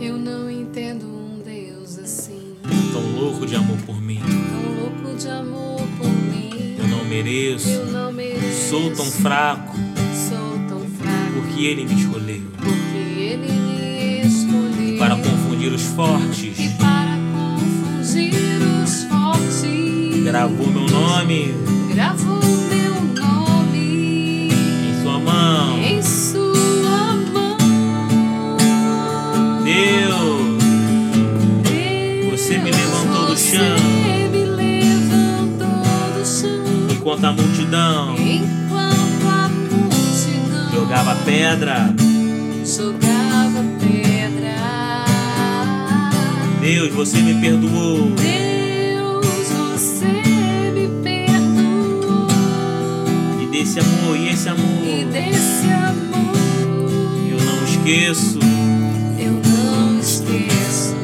Eu 0.00 0.18
não 0.18 0.50
entendo 0.50 1.06
um 1.06 1.40
Deus 1.44 1.98
assim, 1.98 2.54
Tão 2.92 3.02
louco 3.16 3.46
de 3.46 3.54
amor 3.54 3.78
por 3.86 4.00
mim. 4.02 4.20
tão 4.20 4.74
louco 4.82 5.16
de 5.16 5.28
amor 5.28 5.80
por 5.98 6.08
mim. 6.08 6.76
Eu 6.78 6.88
não 6.88 7.04
mereço. 7.04 7.68
Eu 7.68 7.86
não 7.92 8.12
mereço. 8.12 8.70
Sou 8.70 8.90
tão 8.92 9.06
fraco. 9.06 9.76
Sou 10.28 10.58
tão 10.68 10.80
fraco. 10.98 11.32
Porque 11.34 11.64
ele 11.64 11.84
me 11.84 11.94
escolheu 12.00 12.47
confundir 15.68 15.72
os 15.74 15.82
fortes. 15.82 16.58
e 16.58 16.68
para 16.78 17.18
confundir 17.32 18.34
os 18.82 19.04
fortes. 19.04 20.24
Gravou 20.24 20.66
meu 20.68 20.86
nome 20.88 21.54
Gravou 21.92 22.40
meu 22.70 22.94
nome 23.22 24.48
em 24.48 25.02
sua 25.02 25.18
mão. 25.18 25.78
em 25.78 26.02
sua 26.02 27.16
mão. 27.32 27.56
Deus, 29.64 30.62
Você 32.30 32.58
me 32.58 32.70
levantou 32.70 33.26
do 33.26 33.36
chão. 33.36 33.76
Você 33.76 34.28
me 34.30 34.44
levantou 34.44 35.68
do 36.18 36.24
chão. 36.26 36.88
enquanto 36.90 37.24
a 37.24 37.32
multidão 37.32 38.14
Enquanto 38.16 39.26
a 39.28 39.48
multidão 39.48 40.70
jogava 40.72 41.14
pedra. 41.24 41.94
Deus, 46.68 46.92
você 46.92 47.16
me 47.22 47.40
perdoou. 47.40 48.10
Deus, 48.10 49.26
você 49.48 50.04
me 50.74 50.86
perdoou. 51.02 52.28
E 53.40 53.46
desse 53.46 53.80
amor, 53.80 54.14
e 54.18 54.28
esse 54.28 54.48
E 54.48 54.50
amor, 54.50 54.84
desse 55.10 55.66
amor 55.72 56.36
eu 57.30 57.38
não 57.42 57.64
esqueço. 57.64 58.38
eu 59.18 59.32
não 59.32 59.98
esqueço. 59.98 60.94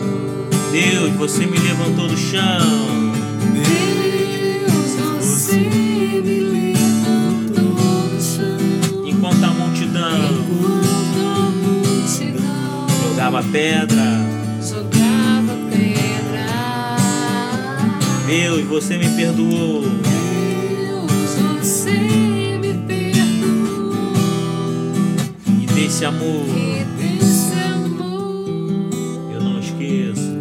Deus, 0.70 1.12
você 1.14 1.46
me 1.46 1.56
levantou 1.56 2.08
do 2.08 2.16
chão. 2.18 3.14
Deus, 3.54 5.24
você 5.24 5.56
me 5.56 6.40
levantou 6.40 7.72
do 8.10 8.22
chão. 8.22 9.06
Enquanto 9.06 9.42
a 9.42 9.48
multidão 9.48 10.10
Enquanto 10.46 11.20
a 11.26 11.48
multidão 11.48 12.86
jogava 13.08 13.42
pedra. 13.44 14.33
Deus, 18.36 18.64
você 18.64 18.98
me 18.98 19.08
perdoou. 19.14 19.82
Deus, 19.82 21.12
você 21.60 21.92
me 21.92 22.74
perdoou. 22.84 24.12
E 25.62 25.66
desse 25.66 26.04
amor, 26.04 26.44
E 26.48 26.84
desse 27.00 27.54
amor 27.54 28.90
eu 29.32 29.40
não 29.40 29.60
esqueço. 29.60 30.32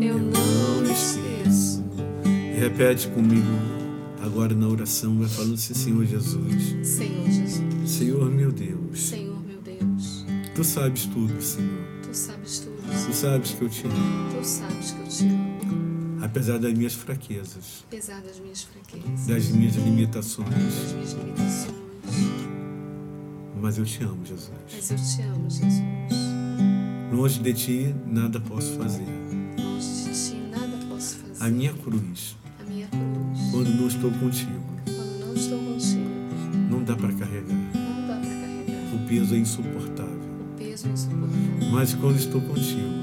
eu 0.00 0.18
não 0.18 0.90
esqueço. 0.90 1.84
E 2.24 2.58
repete 2.60 3.08
comigo 3.08 3.46
agora 4.22 4.54
na 4.54 4.66
oração, 4.66 5.18
vai 5.18 5.28
falando 5.28 5.52
assim, 5.54 5.74
Senhor 5.74 6.06
Jesus. 6.06 6.74
Senhor 6.82 7.30
Jesus, 7.30 7.62
Senhor 7.84 8.30
meu 8.30 8.50
Deus, 8.52 8.98
Senhor 8.98 9.38
meu 9.46 9.60
Deus, 9.60 10.24
Tu 10.54 10.64
sabes 10.64 11.04
tudo, 11.04 11.42
Senhor. 11.42 11.84
Tu 12.02 12.16
sabes 12.16 12.60
tudo. 12.60 12.74
Tu 13.06 13.12
sabes 13.14 13.50
que 13.50 13.62
eu 13.62 13.68
te 13.68 13.86
amo, 13.86 14.30
Tu 14.40 14.46
sabes 14.46 14.83
apesar 16.24 16.58
das 16.58 16.72
minhas 16.72 16.94
fraquezas, 16.94 17.84
apesar 17.88 18.20
das 18.22 18.38
minhas 18.38 18.62
fraquezas, 18.62 19.26
das 19.26 19.48
minhas 19.48 19.74
limitações. 19.76 20.48
das 20.48 20.92
minhas 20.92 21.12
limitações. 21.12 21.74
Mas 23.60 23.78
eu 23.78 23.84
te 23.84 24.02
amo, 24.04 24.24
Jesus. 24.24 24.50
Mas 24.74 24.90
eu 24.90 24.96
te 24.96 25.22
amo, 25.22 25.50
Jesus. 25.50 25.82
Longe 27.12 27.40
de 27.40 27.52
ti, 27.54 27.94
nada 28.06 28.40
posso 28.40 28.72
fazer. 28.72 29.04
Longe 29.58 30.04
de 30.04 30.10
ti 30.30 30.36
nada 30.50 30.76
posso 30.88 31.16
fazer. 31.16 31.44
A 31.44 31.48
minha 31.48 31.72
cruz, 31.72 32.36
A 32.60 32.64
minha 32.64 32.86
cruz, 32.88 33.50
quando 33.50 33.68
não 33.74 33.86
estou 33.88 34.10
contigo, 34.10 34.62
quando 34.84 35.20
não 35.26 35.34
estou 35.34 35.58
contigo, 35.58 36.10
não 36.70 36.82
dá 36.84 36.94
para 36.96 37.12
carregar. 37.12 37.54
não 37.74 38.06
dá 38.06 38.16
para 38.16 38.28
carregar. 38.28 38.94
O 38.94 39.08
peso 39.08 39.34
é 39.34 39.38
insuportável. 39.38 40.12
O 40.54 40.58
peso 40.58 40.86
é 40.86 40.90
insuportável. 40.90 41.70
Mas 41.72 41.94
quando 41.94 42.16
estou 42.18 42.40
contigo, 42.42 42.93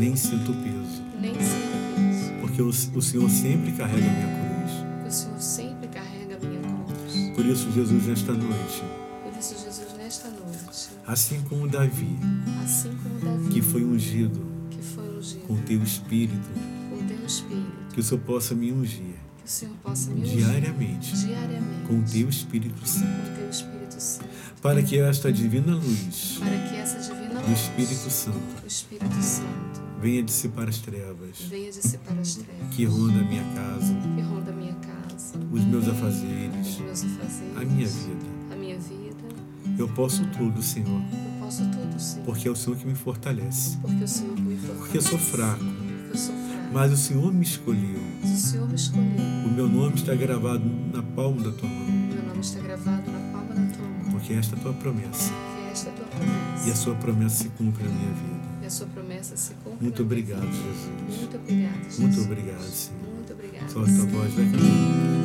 nem 0.00 0.16
sinto 0.16 0.54
peso. 0.54 1.02
nem 1.20 1.34
sinto 1.34 1.94
peso. 1.94 2.32
Porque 2.40 2.62
o, 2.62 2.68
o 2.68 3.02
Senhor 3.02 3.28
sempre 3.28 3.72
carrega 3.72 4.06
a 4.06 4.10
minha 4.10 4.56
cruz. 4.56 5.06
O 5.06 5.10
Senhor 5.10 5.40
sempre 5.40 5.88
carrega 5.88 6.36
a 6.36 6.46
minha 6.46 6.60
cruz. 6.60 7.36
Por 7.36 7.44
isso, 7.44 7.70
Jesus, 7.70 8.06
nesta 8.06 8.32
noite, 8.32 8.82
Por 9.22 9.38
isso, 9.38 9.54
Jesus, 9.62 9.88
nesta 9.98 10.28
noite, 10.28 10.88
assim 11.06 11.42
como 11.42 11.68
Davi, 11.68 12.18
assim 12.64 12.96
como 13.02 13.18
Davi, 13.20 13.52
que 13.52 13.60
foi 13.60 13.84
ungido 13.84 14.40
que 14.70 14.82
foi 14.82 15.18
ungido 15.18 15.46
com 15.46 15.56
teu 15.62 15.82
espírito, 15.82 16.48
com 16.88 17.06
teu 17.06 17.26
Espírito, 17.26 17.94
que 17.94 18.00
o 18.00 18.02
Senhor 18.02 18.20
possa 18.22 18.54
me 18.54 18.72
ungir 18.72 19.16
que 19.36 19.44
o 19.44 19.48
Senhor 19.48 19.74
possa 19.82 20.10
me 20.10 20.22
ungir 20.22 20.36
diariamente 20.38 21.16
diariamente 21.16 21.86
com 21.86 22.02
teu 22.02 22.28
Espírito 22.28 22.86
Santo, 22.86 23.06
com 23.06 23.34
teu 23.36 23.50
Espírito 23.50 24.00
Santo, 24.00 24.28
para 24.62 24.82
que 24.82 24.98
esta 24.98 25.32
divina 25.32 25.74
luz 25.74 26.38
para 26.38 26.68
que 26.68 26.76
essa 26.76 26.98
divina 26.98 27.40
do 27.40 27.48
luz 27.48 27.60
Espírito 27.60 28.10
Santo 28.10 28.60
do 28.60 28.66
Espírito 28.66 29.22
Santo 29.22 29.89
venha 30.00 30.22
dissipar 30.22 30.68
as 30.68 30.78
trevas 30.78 31.40
venha 31.48 31.70
dissipar 31.70 32.18
as 32.18 32.34
trevas 32.36 32.74
que 32.74 32.84
ronda 32.84 33.20
a 33.20 33.24
minha 33.24 33.44
casa, 33.54 33.94
que 34.16 34.20
ronda 34.22 34.50
a 34.50 34.54
minha 34.54 34.74
casa, 34.74 35.38
os 35.52 35.64
meus 35.64 35.84
os 35.86 35.92
afazeres, 35.92 36.78
meus 36.78 37.04
afazeres, 37.04 37.56
a 37.56 37.64
minha 37.64 37.86
vida. 37.86 38.26
a 38.52 38.56
minha 38.56 38.78
vida. 38.78 39.00
Eu 39.78 39.88
posso 39.88 40.24
tudo, 40.26 40.62
Senhor, 40.62 40.88
Eu 41.00 41.40
posso 41.44 41.62
tudo, 41.70 42.00
Senhor, 42.00 42.24
porque 42.24 42.48
é 42.48 42.50
o 42.50 42.56
Senhor 42.56 42.76
que 42.76 42.86
me 42.86 42.94
fortalece. 42.94 43.76
porque 43.78 44.04
o 44.04 44.08
Senhor 44.08 44.36
me 44.40 44.56
fortalece. 44.56 44.78
Porque 44.80 44.98
eu 44.98 45.02
sou 45.02 45.18
fraco, 45.18 45.64
Porque 45.64 46.12
eu 46.12 46.18
sou 46.18 46.34
fraco. 46.34 46.70
mas 46.72 46.92
o 46.92 46.96
Senhor 46.96 47.32
me 47.32 47.42
escolheu. 47.44 48.00
Mas 48.22 48.30
o 48.32 48.36
Senhor 48.48 48.68
me 48.68 48.74
escolheu. 48.74 49.06
O 49.46 49.50
meu 49.50 49.68
nome 49.68 49.94
está 49.96 50.14
gravado 50.14 50.64
na 50.92 51.02
palma 51.02 51.42
da 51.42 51.52
tua 51.52 51.68
mão, 51.68 51.86
Meu 51.86 52.22
nome 52.24 52.40
está 52.40 52.60
gravado 52.60 53.10
na 53.10 53.18
palma 53.32 53.54
da 53.54 53.76
tua 53.76 53.86
mão. 53.86 54.10
porque 54.12 54.32
esta 54.32 54.56
é 54.56 54.58
a 54.58 54.62
tua 54.62 54.72
promessa. 54.74 55.30
Que 55.32 55.70
esta 55.72 55.88
é 55.88 55.92
a 55.92 55.94
tua 55.96 56.06
promessa. 56.06 56.68
E 56.68 56.70
a 56.70 56.74
sua 56.76 56.94
promessa 56.96 57.36
se 57.44 57.48
cumpre 57.50 57.84
na 57.84 57.90
minha 57.90 58.12
vida. 58.14 58.40
E 58.62 58.66
a 58.66 58.70
sua 58.70 58.86
promessa 58.88 59.09
se 59.24 59.54
cumpre. 59.54 59.82
Muito 59.82 60.02
obrigado. 60.02 60.42
Jesus. 60.42 61.20
Muito 61.20 61.36
obrigado, 61.36 61.84
Jesus. 61.84 61.98
Muito 61.98 62.20
obrigado, 62.20 62.62
Senhor. 62.62 63.14
Muito 63.14 63.32
obrigado. 63.32 63.70
Solta 63.70 63.90
a 63.90 64.06
voz, 64.06 64.34
vai 64.34 65.19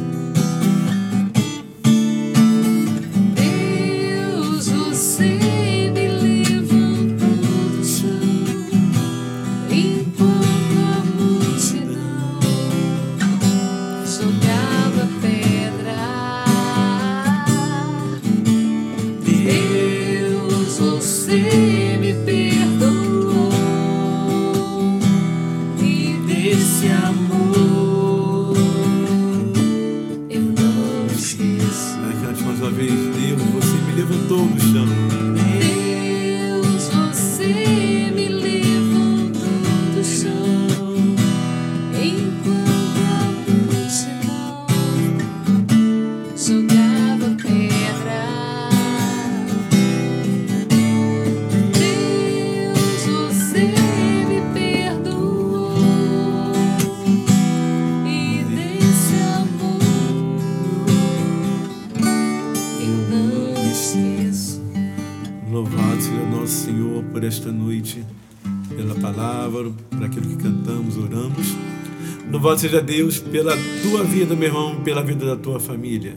Louvado 72.31 72.59
seja 72.59 72.81
Deus 72.81 73.19
pela 73.19 73.53
tua 73.81 74.03
vida, 74.03 74.35
meu 74.35 74.47
irmão, 74.47 74.81
pela 74.83 75.03
vida 75.03 75.25
da 75.25 75.35
tua 75.35 75.59
família. 75.59 76.15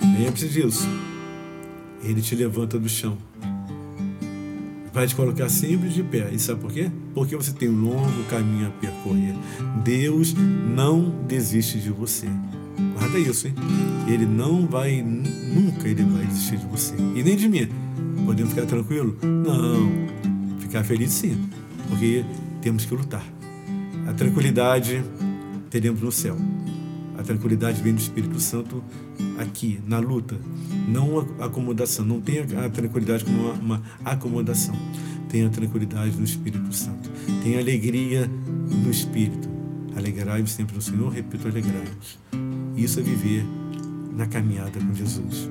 Lembre-se 0.00 0.48
disso. 0.48 0.88
Ele 2.02 2.20
te 2.20 2.34
levanta 2.34 2.78
do 2.78 2.88
chão. 2.88 3.16
Vai 4.92 5.06
te 5.06 5.14
colocar 5.14 5.48
sempre 5.48 5.88
de 5.88 6.02
pé. 6.02 6.28
E 6.32 6.38
sabe 6.38 6.60
por 6.60 6.72
quê? 6.72 6.90
Porque 7.14 7.36
você 7.36 7.52
tem 7.52 7.68
um 7.68 7.80
longo 7.80 8.24
caminho 8.28 8.68
a 8.68 8.70
percorrer. 8.70 9.34
Deus 9.84 10.34
não 10.34 11.14
desiste 11.26 11.78
de 11.78 11.90
você. 11.90 12.26
Guarda 12.94 13.18
isso, 13.18 13.48
hein? 13.48 13.54
Ele 14.06 14.26
não 14.26 14.66
vai, 14.66 15.02
nunca 15.02 15.88
ele 15.88 16.04
vai 16.04 16.24
desistir 16.26 16.58
de 16.58 16.66
você. 16.66 16.94
E 17.14 17.22
nem 17.22 17.36
de 17.36 17.48
mim. 17.48 17.68
Podemos 18.28 18.52
ficar 18.52 18.66
tranquilo? 18.66 19.16
Não. 19.22 20.58
Ficar 20.60 20.84
feliz 20.84 21.12
sim. 21.12 21.48
Porque 21.88 22.22
temos 22.60 22.84
que 22.84 22.94
lutar. 22.94 23.24
A 24.06 24.12
tranquilidade 24.12 25.02
teremos 25.70 26.02
no 26.02 26.12
céu. 26.12 26.36
A 27.18 27.22
tranquilidade 27.22 27.80
vem 27.80 27.94
do 27.94 27.98
Espírito 27.98 28.38
Santo 28.38 28.84
aqui, 29.38 29.80
na 29.86 29.98
luta. 29.98 30.36
Não 30.86 31.26
a 31.40 31.46
acomodação. 31.46 32.04
Não 32.04 32.20
tenha 32.20 32.44
a 32.66 32.68
tranquilidade 32.68 33.24
como 33.24 33.44
uma, 33.44 33.54
uma 33.54 33.82
acomodação. 34.04 34.74
Tenha 35.30 35.46
a 35.46 35.50
tranquilidade 35.50 36.14
no 36.14 36.24
Espírito 36.24 36.70
Santo. 36.70 37.10
Tenha 37.42 37.58
alegria 37.58 38.30
no 38.84 38.90
Espírito. 38.90 39.48
Alegrai-vos 39.96 40.50
sempre 40.50 40.76
no 40.76 40.82
Senhor. 40.82 41.10
Repito, 41.10 41.48
alegrai-vos. 41.48 42.18
Isso 42.76 43.00
é 43.00 43.02
viver 43.02 43.46
na 44.14 44.26
caminhada 44.26 44.78
com 44.78 44.94
Jesus. 44.94 45.48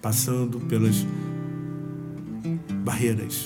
Passando 0.00 0.60
pelas 0.60 1.04
barreiras 2.84 3.44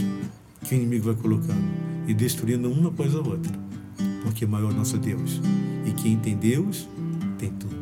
que 0.65 0.75
o 0.75 0.77
inimigo 0.77 1.07
vai 1.07 1.15
colocando 1.15 1.65
e 2.07 2.15
destruindo 2.15 2.71
uma 2.71 2.89
após 2.89 3.15
a 3.15 3.19
outra 3.19 3.71
porque 4.23 4.47
maior 4.47 4.71
é 4.71 4.75
nosso 4.75 4.97
Deus. 4.99 5.41
E 5.85 5.93
quem 5.93 6.17
tem 6.17 6.37
Deus, 6.37 6.89
tem 7.39 7.51
tudo. 7.51 7.77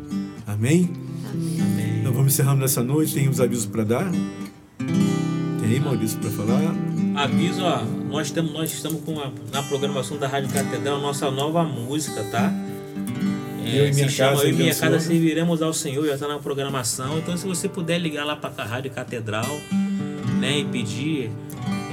Amém? 0.46 0.90
Amém. 1.30 2.00
Então 2.00 2.12
vamos 2.12 2.32
encerrando 2.32 2.60
nessa 2.60 2.82
noite. 2.82 3.14
Tem 3.14 3.28
os 3.28 3.40
avisos 3.40 3.66
para 3.66 3.84
dar? 3.84 4.10
Tem 4.78 5.70
aí, 5.70 5.80
Maurício, 5.80 6.18
para 6.18 6.30
falar? 6.30 6.74
Aviso, 7.16 7.62
ó, 7.62 7.84
nós, 8.10 8.30
temos, 8.30 8.52
nós 8.52 8.72
estamos 8.72 9.02
com 9.02 9.20
a, 9.20 9.30
na 9.52 9.62
programação 9.64 10.16
da 10.16 10.28
Rádio 10.28 10.50
Catedral 10.50 11.00
nossa 11.00 11.30
nova 11.30 11.64
música, 11.64 12.22
tá? 12.24 12.52
É, 13.64 13.80
eu 13.80 13.88
e 13.88 13.92
minha 13.92 14.08
chama 14.08 14.30
casa, 14.30 14.44
Eu 14.44 14.50
e 14.50 14.52
minha 14.52 14.74
casa 14.74 15.00
serviremos 15.00 15.60
ao 15.60 15.74
Senhor, 15.74 16.06
já 16.06 16.14
está 16.14 16.28
na 16.28 16.38
programação. 16.38 17.18
Então, 17.18 17.36
se 17.36 17.46
você 17.46 17.68
puder 17.68 17.98
ligar 17.98 18.24
lá 18.24 18.36
para 18.36 18.52
a 18.56 18.66
Rádio 18.66 18.90
Catedral, 18.92 19.44
né, 20.38 20.58
e 20.60 20.64
pedir 20.64 21.30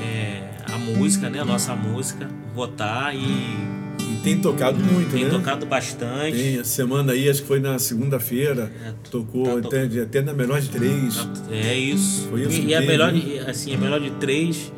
é, 0.01 0.41
a 0.73 0.77
música, 0.77 1.29
né, 1.29 1.39
a 1.39 1.45
nossa 1.45 1.75
música, 1.75 2.29
votar 2.53 3.15
e 3.15 3.75
tem 4.23 4.39
tocado 4.39 4.79
muito, 4.79 5.11
tem 5.11 5.23
né? 5.23 5.29
Tem 5.29 5.39
tocado 5.39 5.67
bastante. 5.67 6.35
Tem, 6.35 6.59
a 6.59 6.63
semana 6.63 7.13
aí, 7.13 7.29
acho 7.29 7.41
que 7.41 7.47
foi 7.47 7.59
na 7.59 7.77
segunda-feira, 7.77 8.71
é, 8.83 8.91
tocou 9.11 9.61
tá 9.61 9.67
até, 9.67 10.01
até 10.01 10.21
na 10.21 10.33
melhor 10.33 10.59
de 10.59 10.69
três. 10.69 11.27
É 11.51 11.77
isso. 11.77 12.27
Foi 12.29 12.41
isso 12.41 12.59
e, 12.59 12.67
e 12.67 12.75
a 12.75 12.81
melhor 12.81 13.13
de, 13.13 13.37
assim, 13.39 13.75
a 13.75 13.77
melhor 13.77 13.99
de 13.99 14.09
três 14.11 14.71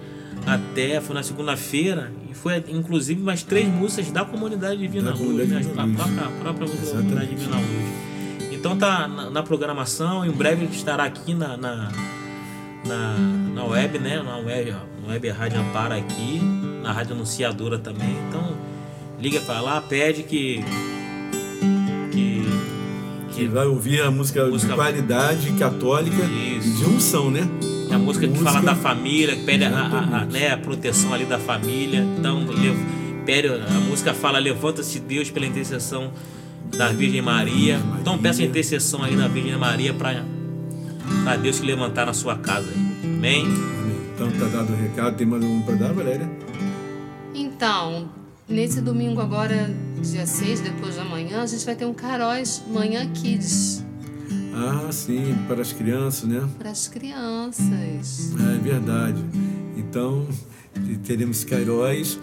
até 0.45 0.99
foi 0.99 1.15
na 1.15 1.23
segunda-feira 1.23 2.11
e 2.29 2.33
foi 2.33 2.61
inclusive 2.69 3.21
mais 3.21 3.41
três 3.41 3.67
músicas 3.67 4.11
da 4.11 4.25
comunidade 4.25 4.77
Divina 4.77 5.11
da 5.11 5.17
Luz, 5.17 5.47
né? 5.49 5.61
a 5.61 5.87
própria, 5.87 6.23
a 6.23 6.41
própria 6.41 6.67
comunidade 6.67 7.27
Divina 7.27 7.55
Luz. 7.55 8.51
Então 8.51 8.77
tá 8.77 9.07
na, 9.07 9.29
na, 9.29 9.43
programação, 9.43 10.25
em 10.25 10.31
breve 10.31 10.65
estará 10.65 11.05
aqui 11.05 11.33
na, 11.33 11.55
na, 11.55 11.91
na, 12.87 13.17
na 13.53 13.65
web, 13.65 13.99
né? 13.99 14.21
Na 14.23 14.37
web, 14.37 14.71
na 14.71 15.13
web 15.13 15.29
Rádio 15.29 15.59
Ampara 15.59 15.95
aqui, 15.95 16.39
na 16.81 16.91
Rádio 16.91 17.15
Anunciadora 17.15 17.77
também. 17.77 18.15
Então 18.27 18.55
liga 19.19 19.39
para 19.41 19.61
lá, 19.61 19.81
pede 19.81 20.23
que, 20.23 20.63
que 22.11 22.47
que 23.37 23.45
vai 23.45 23.67
ouvir 23.67 24.01
a 24.01 24.09
música, 24.09 24.47
música 24.47 24.71
de 24.71 24.75
qualidade 24.75 25.51
católica 25.53 26.23
Isso. 26.25 26.77
de 26.77 26.85
unção, 26.89 27.29
né? 27.29 27.47
É 27.89 27.93
a 27.93 27.97
música, 27.97 28.25
música 28.25 28.27
que 28.27 28.39
fala 28.43 28.61
da 28.61 28.75
família, 28.75 29.35
que 29.35 29.43
pede 29.43 29.63
a, 29.63 29.69
a, 29.69 30.21
a, 30.21 30.25
né, 30.25 30.51
a 30.51 30.57
proteção 30.57 31.13
ali 31.13 31.23
da 31.23 31.37
família. 31.37 32.03
Então, 32.17 32.43
pede, 33.25 33.47
a 33.47 33.79
música 33.87 34.13
fala: 34.13 34.39
levanta-se 34.39 34.99
Deus 34.99 35.29
pela 35.29 35.45
intercessão 35.45 36.11
da 36.75 36.89
Virgem 36.89 37.21
Maria. 37.21 37.77
Maria. 37.77 37.99
Então, 38.01 38.17
peça 38.17 38.41
a 38.41 38.45
intercessão 38.45 39.03
aí 39.03 39.15
da 39.15 39.27
Virgem 39.27 39.55
Maria 39.55 39.93
para 39.93 40.23
Deus 41.41 41.59
te 41.59 41.65
levantar 41.65 42.05
na 42.05 42.13
sua 42.13 42.37
casa. 42.37 42.71
Amém? 43.03 43.45
Amém? 43.45 43.97
Então, 44.13 44.31
tá 44.31 44.45
dado 44.47 44.73
o 44.73 44.75
recado. 44.75 45.15
Tem 45.17 45.27
mais 45.27 45.43
algum 45.43 45.61
para 45.61 45.75
dar, 45.75 45.93
Valéria? 45.93 46.29
Então, 47.33 48.09
Nesse 48.49 48.79
domingo 48.79 49.19
agora, 49.19 49.69
dia 50.01 50.25
6, 50.25 50.61
depois 50.61 50.95
da 50.95 51.03
manhã, 51.03 51.41
a 51.41 51.45
gente 51.45 51.65
vai 51.65 51.75
ter 51.75 51.85
um 51.85 51.93
Caróis 51.93 52.63
Manhã 52.71 53.05
Kids. 53.11 53.83
Ah, 54.55 54.89
sim, 54.89 55.35
para 55.49 55.61
as 55.61 55.73
crianças, 55.73 56.29
né? 56.29 56.47
Para 56.57 56.69
as 56.69 56.87
crianças. 56.87 58.33
É 58.39 58.57
verdade. 58.57 59.21
Então, 59.75 60.25
teremos 61.05 61.43
Cairóis. 61.43 62.17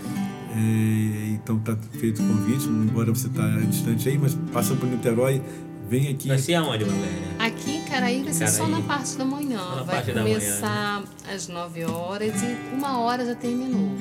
É, 0.56 1.34
então 1.34 1.58
tá 1.58 1.76
feito 1.98 2.22
o 2.22 2.26
convite, 2.26 2.68
embora 2.68 3.12
você 3.12 3.26
está 3.26 3.46
distante 3.68 4.08
aí, 4.08 4.16
mas 4.16 4.34
passa 4.50 4.74
por 4.76 4.88
Niterói, 4.88 5.42
vem 5.90 6.08
aqui. 6.08 6.28
Vai 6.28 6.38
ser 6.38 6.54
aonde, 6.54 6.84
Valéria? 6.84 7.36
Aqui 7.38 7.73
Caraí 7.94 8.24
vai 8.24 8.32
ser 8.32 8.48
só 8.48 8.66
na 8.66 8.80
parte 8.80 9.16
da 9.16 9.24
manhã. 9.24 9.84
vai 9.84 10.02
começar 10.02 10.94
manhã, 10.94 11.06
né? 11.28 11.32
às 11.32 11.46
9 11.46 11.84
horas 11.84 12.42
e 12.42 12.74
uma 12.74 12.98
hora 12.98 13.24
já 13.24 13.36
terminou. 13.36 13.96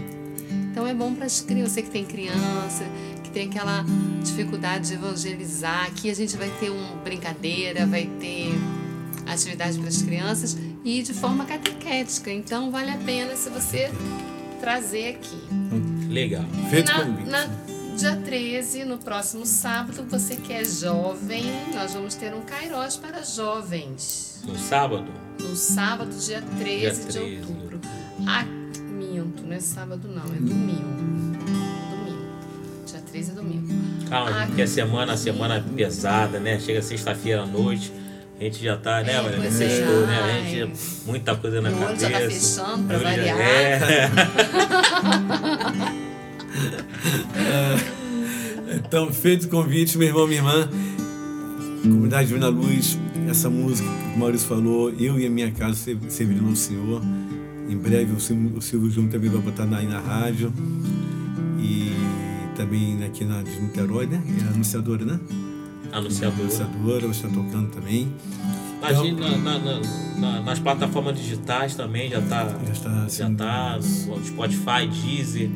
Então 0.71 0.87
é 0.87 0.95
bom 0.95 1.13
para 1.13 1.27
as 1.27 1.41
crianças, 1.41 1.73
você 1.73 1.83
que 1.83 1.91
tem 1.91 2.03
criança, 2.03 2.83
que 3.23 3.29
tem 3.29 3.49
aquela 3.49 3.85
dificuldade 4.23 4.87
de 4.87 4.93
evangelizar. 4.95 5.85
Aqui 5.85 6.09
a 6.09 6.15
gente 6.15 6.35
vai 6.35 6.49
ter 6.59 6.71
uma 6.71 6.95
brincadeira, 7.03 7.85
vai 7.85 8.09
ter 8.19 8.51
atividade 9.27 9.77
para 9.77 9.89
as 9.89 10.01
crianças 10.01 10.57
e 10.83 11.03
de 11.03 11.13
forma 11.13 11.45
catequética. 11.45 12.31
Então 12.31 12.71
vale 12.71 12.89
a 12.89 12.97
pena 12.97 13.35
se 13.35 13.47
você 13.51 13.91
trazer 14.59 15.09
aqui. 15.09 15.37
Legal. 16.09 16.45
Feito 16.71 16.91
na, 16.91 17.05
na, 17.05 17.47
dia 17.95 18.15
13, 18.15 18.85
no 18.85 18.97
próximo 18.97 19.45
sábado, 19.45 20.05
você 20.09 20.35
que 20.35 20.51
é 20.51 20.65
jovem, 20.65 21.43
nós 21.73 21.93
vamos 21.93 22.15
ter 22.15 22.33
um 22.33 22.41
Cairós 22.41 22.97
para 22.97 23.21
jovens. 23.23 24.41
No 24.45 24.57
sábado? 24.57 25.05
No 25.39 25.55
sábado, 25.55 26.13
dia 26.15 26.41
13, 26.59 26.79
dia 26.79 26.91
13. 26.91 27.11
de 27.11 27.19
outubro. 27.19 27.79
Aqui 28.25 28.63
não 29.53 29.53
é 29.55 29.59
sábado 29.59 30.07
não, 30.07 30.23
é 30.23 30.37
domingo. 30.37 30.81
Domingo. 31.91 32.25
Dia 32.85 33.01
13 33.11 33.31
é 33.31 33.33
domingo. 33.33 33.67
Calma, 34.09 34.43
ah, 34.43 34.47
porque 34.47 34.61
a 34.63 34.67
semana, 34.67 35.13
a 35.13 35.17
semana 35.17 35.55
é 35.57 35.61
pesada, 35.75 36.39
né? 36.39 36.59
Chega 36.59 36.81
sexta-feira 36.81 37.43
à 37.43 37.45
noite. 37.45 37.93
A 38.39 38.43
gente 38.43 38.63
já 38.63 38.75
tá, 38.75 39.03
né, 39.03 39.13
é? 39.13 39.51
Sextou, 39.51 40.07
né? 40.07 40.19
A 40.19 40.49
gente 40.49 40.73
muita 41.05 41.35
coisa 41.35 41.61
na 41.61 41.71
cabeça. 41.71 41.93
O 41.93 41.99
já 41.99 42.09
tá 42.09 42.19
fechando 42.19 42.87
pra 42.87 42.97
variar. 42.97 43.39
É. 43.39 44.09
então, 48.85 49.11
feito 49.11 49.45
o 49.45 49.49
convite, 49.49 49.97
meu 49.97 50.07
irmão, 50.07 50.27
minha 50.27 50.39
irmã, 50.39 50.69
Comunidade 51.81 52.27
Divina 52.27 52.47
Luz, 52.47 52.97
essa 53.29 53.49
música 53.49 53.87
que 53.89 54.15
o 54.15 54.19
Maurício 54.19 54.47
falou, 54.47 54.89
eu 54.91 55.19
e 55.19 55.25
a 55.25 55.29
minha 55.29 55.51
casa 55.51 55.75
servirão 56.09 56.49
ao 56.49 56.55
Senhor. 56.55 57.01
Em 57.67 57.77
breve 57.77 58.13
o 58.13 58.19
Silvio, 58.19 58.57
o 58.57 58.61
Silvio 58.61 58.89
Júnior 58.89 59.11
também 59.11 59.29
vai 59.29 59.41
botar 59.41 59.63
aí 59.63 59.87
na 59.87 59.99
rádio. 59.99 60.53
E 61.59 61.91
também 62.55 63.03
aqui 63.03 63.25
na 63.25 63.41
de 63.41 63.59
Niterói, 63.59 64.05
né? 64.05 64.21
É 64.45 64.53
anunciadora, 64.53 65.05
né? 65.05 65.19
Anunciadora. 65.91 66.41
Anunciadora, 66.41 67.01
vai 67.01 67.11
estar 67.11 67.29
tocando 67.29 67.69
também. 67.71 68.11
Então, 68.77 69.13
na, 69.13 69.57
na, 69.57 69.81
na, 70.19 70.41
nas 70.41 70.59
plataformas 70.59 71.17
digitais 71.17 71.75
também 71.75 72.09
já 72.09 72.19
está. 72.19 72.47
Já 72.65 72.71
está. 72.73 73.07
Já 73.09 73.29
está. 73.29 73.79
Spotify, 74.25 74.87
Deezer, 74.87 75.49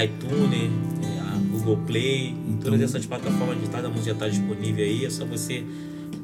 iTunes, 0.00 0.70
Google 1.62 1.78
Play, 1.86 2.34
então, 2.48 2.72
todas 2.72 2.82
essas 2.82 3.06
plataformas 3.06 3.58
digitais 3.58 3.82
da 3.82 3.88
música 3.88 4.12
está 4.12 4.28
disponível 4.28 4.84
aí, 4.84 5.04
é 5.04 5.10
só 5.10 5.24
você 5.24 5.64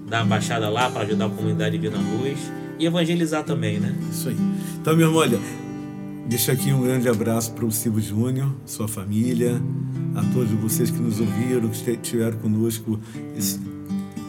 dar 0.09 0.23
uma 0.23 0.31
baixada 0.31 0.69
lá 0.69 0.91
para 0.91 1.03
ajudar 1.03 1.27
a 1.27 1.31
comunidade 1.31 1.79
Vida 1.79 1.97
Luz 1.97 2.39
e 2.79 2.87
evangelizar 2.87 3.45
também, 3.45 3.79
né? 3.79 3.95
Isso 4.11 4.29
aí. 4.29 4.37
Então, 4.81 4.97
meu 4.97 5.07
irmão, 5.07 5.21
olha, 5.21 5.39
deixa 6.27 6.53
aqui 6.53 6.73
um 6.73 6.83
grande 6.83 7.09
abraço 7.09 7.53
para 7.53 7.65
o 7.65 7.71
Silvio 7.71 8.03
Júnior, 8.03 8.53
sua 8.67 8.89
família, 8.89 9.61
a 10.15 10.23
todos 10.33 10.51
vocês 10.53 10.91
que 10.91 10.99
nos 10.99 11.21
ouviram, 11.21 11.69
que 11.69 11.91
estiveram 11.91 12.39
conosco 12.39 12.99
esse, 13.37 13.61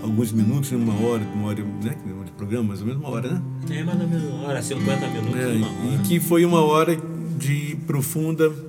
alguns 0.03 0.31
minutos, 0.31 0.71
uma 0.71 0.93
hora, 0.93 1.23
uma 1.33 1.47
hora, 1.47 1.63
né? 1.83 1.97
De 2.25 2.31
programa, 2.33 2.69
mais 2.69 2.81
ou 2.81 2.87
menos 2.87 3.01
uma 3.01 3.09
hora, 3.09 3.33
né? 3.33 3.41
É, 3.71 3.83
mais 3.83 3.99
ou 3.99 4.07
menos 4.07 4.23
uma 4.31 4.47
hora, 4.47 4.61
50 4.61 5.07
minutos, 5.07 5.39
é, 5.39 5.47
uma 5.47 5.67
hora. 5.67 5.95
E 5.95 6.07
que 6.07 6.19
foi 6.19 6.45
uma 6.45 6.61
hora 6.61 6.97
de 7.37 7.77
profunda 7.87 8.68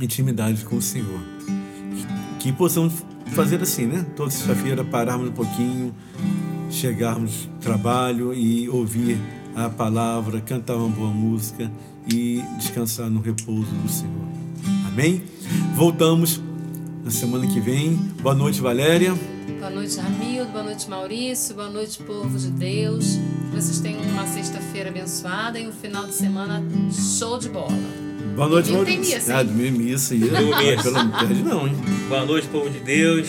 intimidade 0.00 0.64
com 0.64 0.76
o 0.76 0.82
Senhor. 0.82 1.20
Que 2.38 2.52
possamos 2.52 3.04
fazer 3.32 3.62
assim, 3.62 3.86
né? 3.86 4.04
Toda 4.16 4.30
sexta-feira 4.30 4.84
pararmos 4.84 5.28
um 5.28 5.32
pouquinho, 5.32 5.94
chegarmos 6.70 7.46
no 7.46 7.58
trabalho 7.58 8.34
e 8.34 8.68
ouvir 8.68 9.18
a 9.54 9.68
palavra, 9.68 10.40
cantar 10.40 10.76
uma 10.76 10.88
boa 10.88 11.10
música 11.10 11.70
e 12.10 12.42
descansar 12.58 13.08
no 13.08 13.20
repouso 13.20 13.70
do 13.70 13.88
Senhor. 13.88 14.26
Amém? 14.86 15.22
Voltamos 15.74 16.40
na 17.04 17.10
semana 17.10 17.46
que 17.46 17.60
vem. 17.60 17.96
Boa 18.22 18.34
noite, 18.34 18.60
Valéria. 18.60 19.14
Boa 19.58 19.70
noite, 19.70 19.98
Ramildo. 19.98 20.52
Boa 20.52 20.64
noite, 20.64 20.88
Maurício. 20.88 21.54
Boa 21.54 21.70
noite, 21.70 22.02
povo 22.02 22.36
de 22.38 22.50
Deus. 22.50 23.18
Que 23.50 23.56
vocês 23.56 23.80
tenham 23.80 24.02
uma 24.02 24.26
sexta-feira 24.26 24.90
abençoada 24.90 25.58
e 25.58 25.68
um 25.68 25.72
final 25.72 26.06
de 26.06 26.14
semana 26.14 26.62
show 26.92 27.38
de 27.38 27.48
bola. 27.48 28.11
Boa 28.34 28.48
noite, 28.48 28.70
Domingo. 28.70 28.86
Tem 28.86 28.98
missa, 28.98 29.36
ah, 29.36 29.42
domingo 29.42 29.78
missa. 29.78 30.14
Aí, 30.14 30.20
pelo 30.82 31.10
perde 31.10 31.42
não, 31.42 31.66
hein? 31.66 31.76
Boa 32.08 32.24
noite, 32.24 32.48
povo 32.48 32.70
de 32.70 32.80
Deus. 32.80 33.28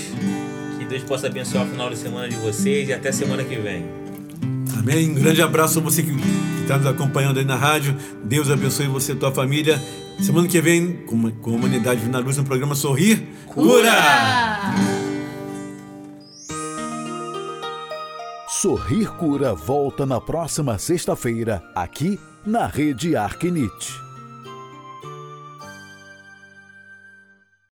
Que 0.80 0.86
Deus 0.86 1.04
possa 1.04 1.28
abençoar 1.28 1.66
o 1.66 1.70
final 1.70 1.90
de 1.90 1.98
semana 1.98 2.30
de 2.30 2.38
vocês 2.38 2.88
e 2.88 2.94
até 2.94 3.12
semana 3.12 3.44
que 3.44 3.56
vem. 3.58 3.86
Amém. 4.80 5.12
Um 5.12 5.16
grande 5.16 5.42
abraço 5.42 5.80
a 5.80 5.82
você 5.82 6.04
que 6.04 6.12
está 6.62 6.78
nos 6.78 6.88
acompanhando 6.88 7.38
aí 7.38 7.46
na 7.46 7.58
rádio. 7.58 7.98
Deus 8.24 8.50
abençoe 8.50 8.88
você 8.88 9.12
e 9.12 9.16
tua 9.16 9.32
família. 9.32 9.82
Semana 10.22 10.48
que 10.48 10.62
vem, 10.62 10.94
com, 11.06 11.30
com 11.32 11.52
a 11.52 11.54
Humanidade 11.54 12.08
na 12.08 12.20
Luz, 12.20 12.38
no 12.38 12.46
programa 12.46 12.74
Sorrir 12.74 13.24
Cura! 13.48 13.92
Sorrir 18.48 19.08
Cura 19.18 19.54
volta 19.54 20.06
na 20.06 20.22
próxima 20.22 20.78
sexta-feira, 20.78 21.62
aqui 21.76 22.18
na 22.46 22.68
Rede 22.68 23.16
Arquinite. 23.16 24.04